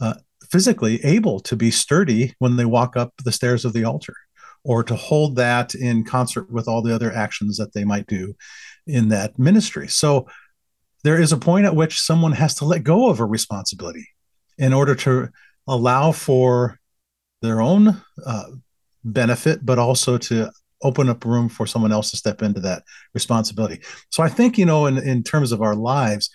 uh, 0.00 0.14
physically 0.52 1.02
able 1.02 1.40
to 1.40 1.56
be 1.56 1.70
sturdy 1.70 2.34
when 2.38 2.56
they 2.56 2.66
walk 2.66 2.96
up 2.96 3.14
the 3.24 3.32
stairs 3.32 3.64
of 3.64 3.72
the 3.72 3.84
altar 3.84 4.14
or 4.64 4.84
to 4.84 4.94
hold 4.94 5.34
that 5.34 5.74
in 5.74 6.04
concert 6.04 6.52
with 6.52 6.68
all 6.68 6.82
the 6.82 6.94
other 6.94 7.10
actions 7.10 7.56
that 7.56 7.72
they 7.72 7.84
might 7.84 8.06
do 8.06 8.34
in 8.86 9.08
that 9.08 9.38
ministry. 9.38 9.88
So 9.88 10.28
there 11.02 11.20
is 11.20 11.32
a 11.32 11.36
point 11.38 11.66
at 11.66 11.74
which 11.74 12.00
someone 12.00 12.32
has 12.32 12.54
to 12.56 12.64
let 12.64 12.84
go 12.84 13.08
of 13.08 13.18
a 13.18 13.24
responsibility 13.24 14.06
in 14.58 14.72
order 14.72 14.94
to 14.94 15.30
allow 15.66 16.12
for 16.12 16.78
their 17.40 17.60
own 17.60 18.00
uh, 18.24 18.44
benefit, 19.02 19.64
but 19.66 19.78
also 19.78 20.18
to 20.18 20.50
open 20.82 21.08
up 21.08 21.24
room 21.24 21.48
for 21.48 21.66
someone 21.66 21.92
else 21.92 22.10
to 22.10 22.16
step 22.16 22.42
into 22.42 22.60
that 22.60 22.82
responsibility. 23.14 23.80
So 24.10 24.22
I 24.22 24.28
think, 24.28 24.58
you 24.58 24.66
know, 24.66 24.86
in, 24.86 24.98
in 24.98 25.22
terms 25.22 25.50
of 25.50 25.62
our 25.62 25.74
lives, 25.74 26.30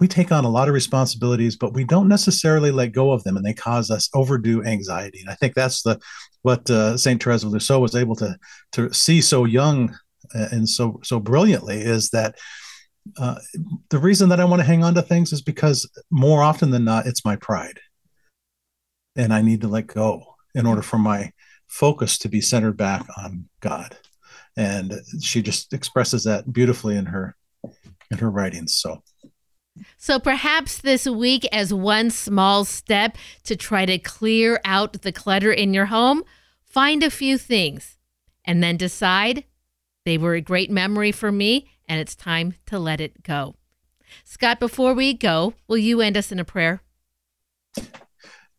we 0.00 0.08
take 0.08 0.32
on 0.32 0.44
a 0.44 0.50
lot 0.50 0.66
of 0.66 0.74
responsibilities, 0.74 1.56
but 1.56 1.74
we 1.74 1.84
don't 1.84 2.08
necessarily 2.08 2.70
let 2.70 2.92
go 2.92 3.12
of 3.12 3.22
them, 3.22 3.36
and 3.36 3.44
they 3.44 3.52
cause 3.52 3.90
us 3.90 4.08
overdue 4.14 4.64
anxiety. 4.64 5.20
And 5.20 5.28
I 5.28 5.34
think 5.34 5.54
that's 5.54 5.82
the 5.82 6.00
what 6.42 6.68
uh, 6.70 6.96
Saint 6.96 7.22
Therese 7.22 7.44
of 7.44 7.50
Lisieux 7.50 7.78
was 7.78 7.94
able 7.94 8.16
to 8.16 8.36
to 8.72 8.92
see 8.92 9.20
so 9.20 9.44
young 9.44 9.94
uh, 10.34 10.48
and 10.50 10.68
so 10.68 11.00
so 11.04 11.20
brilliantly 11.20 11.78
is 11.80 12.10
that 12.10 12.36
uh, 13.18 13.38
the 13.90 13.98
reason 13.98 14.30
that 14.30 14.40
I 14.40 14.44
want 14.44 14.60
to 14.60 14.66
hang 14.66 14.82
on 14.82 14.94
to 14.94 15.02
things 15.02 15.32
is 15.32 15.42
because 15.42 15.88
more 16.10 16.42
often 16.42 16.70
than 16.70 16.84
not, 16.84 17.06
it's 17.06 17.24
my 17.24 17.36
pride, 17.36 17.78
and 19.16 19.32
I 19.32 19.42
need 19.42 19.60
to 19.60 19.68
let 19.68 19.86
go 19.86 20.34
in 20.54 20.66
order 20.66 20.82
for 20.82 20.98
my 20.98 21.32
focus 21.68 22.18
to 22.18 22.28
be 22.28 22.40
centered 22.40 22.76
back 22.76 23.06
on 23.18 23.48
God. 23.60 23.96
And 24.56 24.94
she 25.22 25.42
just 25.42 25.72
expresses 25.72 26.24
that 26.24 26.52
beautifully 26.52 26.96
in 26.96 27.06
her 27.06 27.36
in 28.10 28.18
her 28.18 28.30
writings. 28.30 28.74
So 28.74 29.02
so 29.96 30.18
perhaps 30.18 30.78
this 30.78 31.06
week, 31.06 31.46
as 31.52 31.72
one 31.72 32.10
small 32.10 32.64
step 32.64 33.16
to 33.44 33.56
try 33.56 33.86
to 33.86 33.98
clear 33.98 34.60
out 34.64 35.02
the 35.02 35.12
clutter 35.12 35.52
in 35.52 35.74
your 35.74 35.86
home, 35.86 36.22
find 36.64 37.02
a 37.02 37.10
few 37.10 37.38
things 37.38 37.96
and 38.44 38.62
then 38.62 38.76
decide 38.76 39.44
they 40.04 40.18
were 40.18 40.34
a 40.34 40.40
great 40.40 40.70
memory 40.70 41.12
for 41.12 41.30
me 41.30 41.70
and 41.88 42.00
it's 42.00 42.14
time 42.14 42.54
to 42.66 42.78
let 42.78 43.00
it 43.00 43.22
go. 43.22 43.54
Scott, 44.24 44.60
before 44.60 44.94
we 44.94 45.14
go, 45.14 45.54
will 45.68 45.78
you 45.78 46.00
end 46.00 46.16
us 46.16 46.32
in 46.32 46.38
a 46.38 46.44
prayer? 46.44 46.82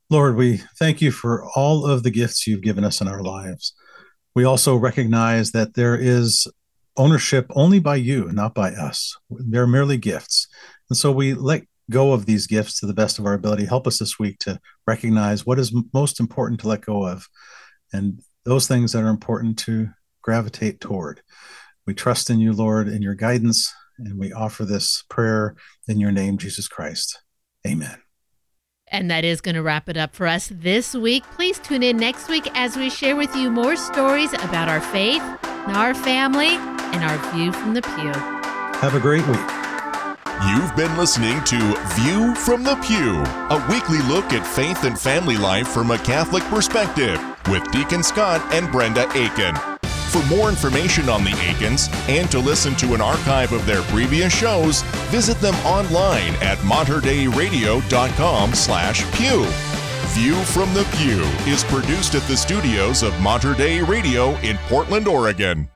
Lord, 0.09 0.35
we 0.35 0.57
thank 0.77 1.01
you 1.01 1.11
for 1.11 1.45
all 1.55 1.85
of 1.85 2.03
the 2.03 2.11
gifts 2.11 2.45
you've 2.45 2.61
given 2.61 2.83
us 2.83 2.99
in 2.99 3.07
our 3.07 3.23
lives. 3.23 3.73
We 4.35 4.43
also 4.43 4.75
recognize 4.75 5.51
that 5.51 5.75
there 5.75 5.95
is 5.95 6.47
ownership 6.97 7.47
only 7.51 7.79
by 7.79 7.95
you, 7.95 8.29
not 8.31 8.53
by 8.53 8.71
us. 8.71 9.17
They're 9.29 9.67
merely 9.67 9.97
gifts. 9.97 10.47
And 10.91 10.97
so 10.97 11.09
we 11.09 11.33
let 11.33 11.63
go 11.89 12.11
of 12.11 12.25
these 12.25 12.47
gifts 12.47 12.81
to 12.81 12.85
the 12.85 12.93
best 12.93 13.17
of 13.17 13.25
our 13.25 13.33
ability. 13.33 13.63
Help 13.63 13.87
us 13.87 13.97
this 13.97 14.19
week 14.19 14.39
to 14.39 14.59
recognize 14.85 15.45
what 15.45 15.57
is 15.57 15.73
most 15.93 16.19
important 16.19 16.59
to 16.59 16.67
let 16.67 16.81
go 16.81 17.07
of 17.07 17.29
and 17.93 18.19
those 18.43 18.67
things 18.67 18.91
that 18.91 19.01
are 19.01 19.07
important 19.07 19.57
to 19.59 19.87
gravitate 20.21 20.81
toward. 20.81 21.21
We 21.87 21.93
trust 21.93 22.29
in 22.29 22.41
you, 22.41 22.51
Lord, 22.51 22.89
in 22.89 23.01
your 23.01 23.15
guidance, 23.15 23.73
and 23.99 24.19
we 24.19 24.33
offer 24.33 24.65
this 24.65 25.05
prayer 25.07 25.55
in 25.87 26.01
your 26.01 26.11
name, 26.11 26.37
Jesus 26.37 26.67
Christ. 26.67 27.21
Amen. 27.65 27.97
And 28.89 29.09
that 29.09 29.23
is 29.23 29.39
going 29.39 29.55
to 29.55 29.63
wrap 29.63 29.87
it 29.87 29.95
up 29.95 30.13
for 30.13 30.27
us 30.27 30.51
this 30.53 30.93
week. 30.93 31.23
Please 31.35 31.57
tune 31.59 31.83
in 31.83 31.95
next 31.95 32.27
week 32.27 32.49
as 32.53 32.75
we 32.75 32.89
share 32.89 33.15
with 33.15 33.33
you 33.33 33.49
more 33.49 33.77
stories 33.77 34.33
about 34.33 34.67
our 34.67 34.81
faith, 34.81 35.23
our 35.67 35.93
family, 35.93 36.57
and 36.57 37.01
our 37.05 37.33
view 37.33 37.53
from 37.53 37.75
the 37.75 37.81
pew. 37.81 38.11
Have 38.81 38.93
a 38.93 38.99
great 38.99 39.25
week. 39.29 39.60
You've 40.47 40.75
been 40.75 40.97
listening 40.97 41.43
to 41.43 41.57
View 41.93 42.33
from 42.33 42.63
the 42.63 42.75
Pew, 42.77 43.21
a 43.55 43.67
weekly 43.69 44.01
look 44.07 44.33
at 44.33 44.45
faith 44.45 44.85
and 44.85 44.99
family 44.99 45.37
life 45.37 45.67
from 45.67 45.91
a 45.91 45.99
Catholic 45.99 46.41
perspective 46.45 47.21
with 47.47 47.69
Deacon 47.71 48.01
Scott 48.01 48.41
and 48.51 48.71
Brenda 48.71 49.07
Aiken. 49.15 49.55
For 50.09 50.25
more 50.25 50.49
information 50.49 51.09
on 51.09 51.23
the 51.23 51.37
Aikens 51.47 51.89
and 52.07 52.29
to 52.31 52.39
listen 52.39 52.75
to 52.77 52.95
an 52.95 53.01
archive 53.01 53.51
of 53.51 53.67
their 53.67 53.83
previous 53.83 54.35
shows, 54.35 54.81
visit 55.11 55.39
them 55.41 55.55
online 55.57 56.33
at 56.41 56.57
materdeiradio.com 56.59 58.53
slash 58.55 59.11
pew. 59.15 59.45
View 60.15 60.35
from 60.45 60.73
the 60.73 60.85
Pew 60.97 61.21
is 61.51 61.63
produced 61.65 62.15
at 62.15 62.23
the 62.23 62.35
studios 62.35 63.03
of 63.03 63.19
Mater 63.21 63.53
Dei 63.53 63.83
Radio 63.83 64.35
in 64.39 64.57
Portland, 64.67 65.07
Oregon. 65.07 65.69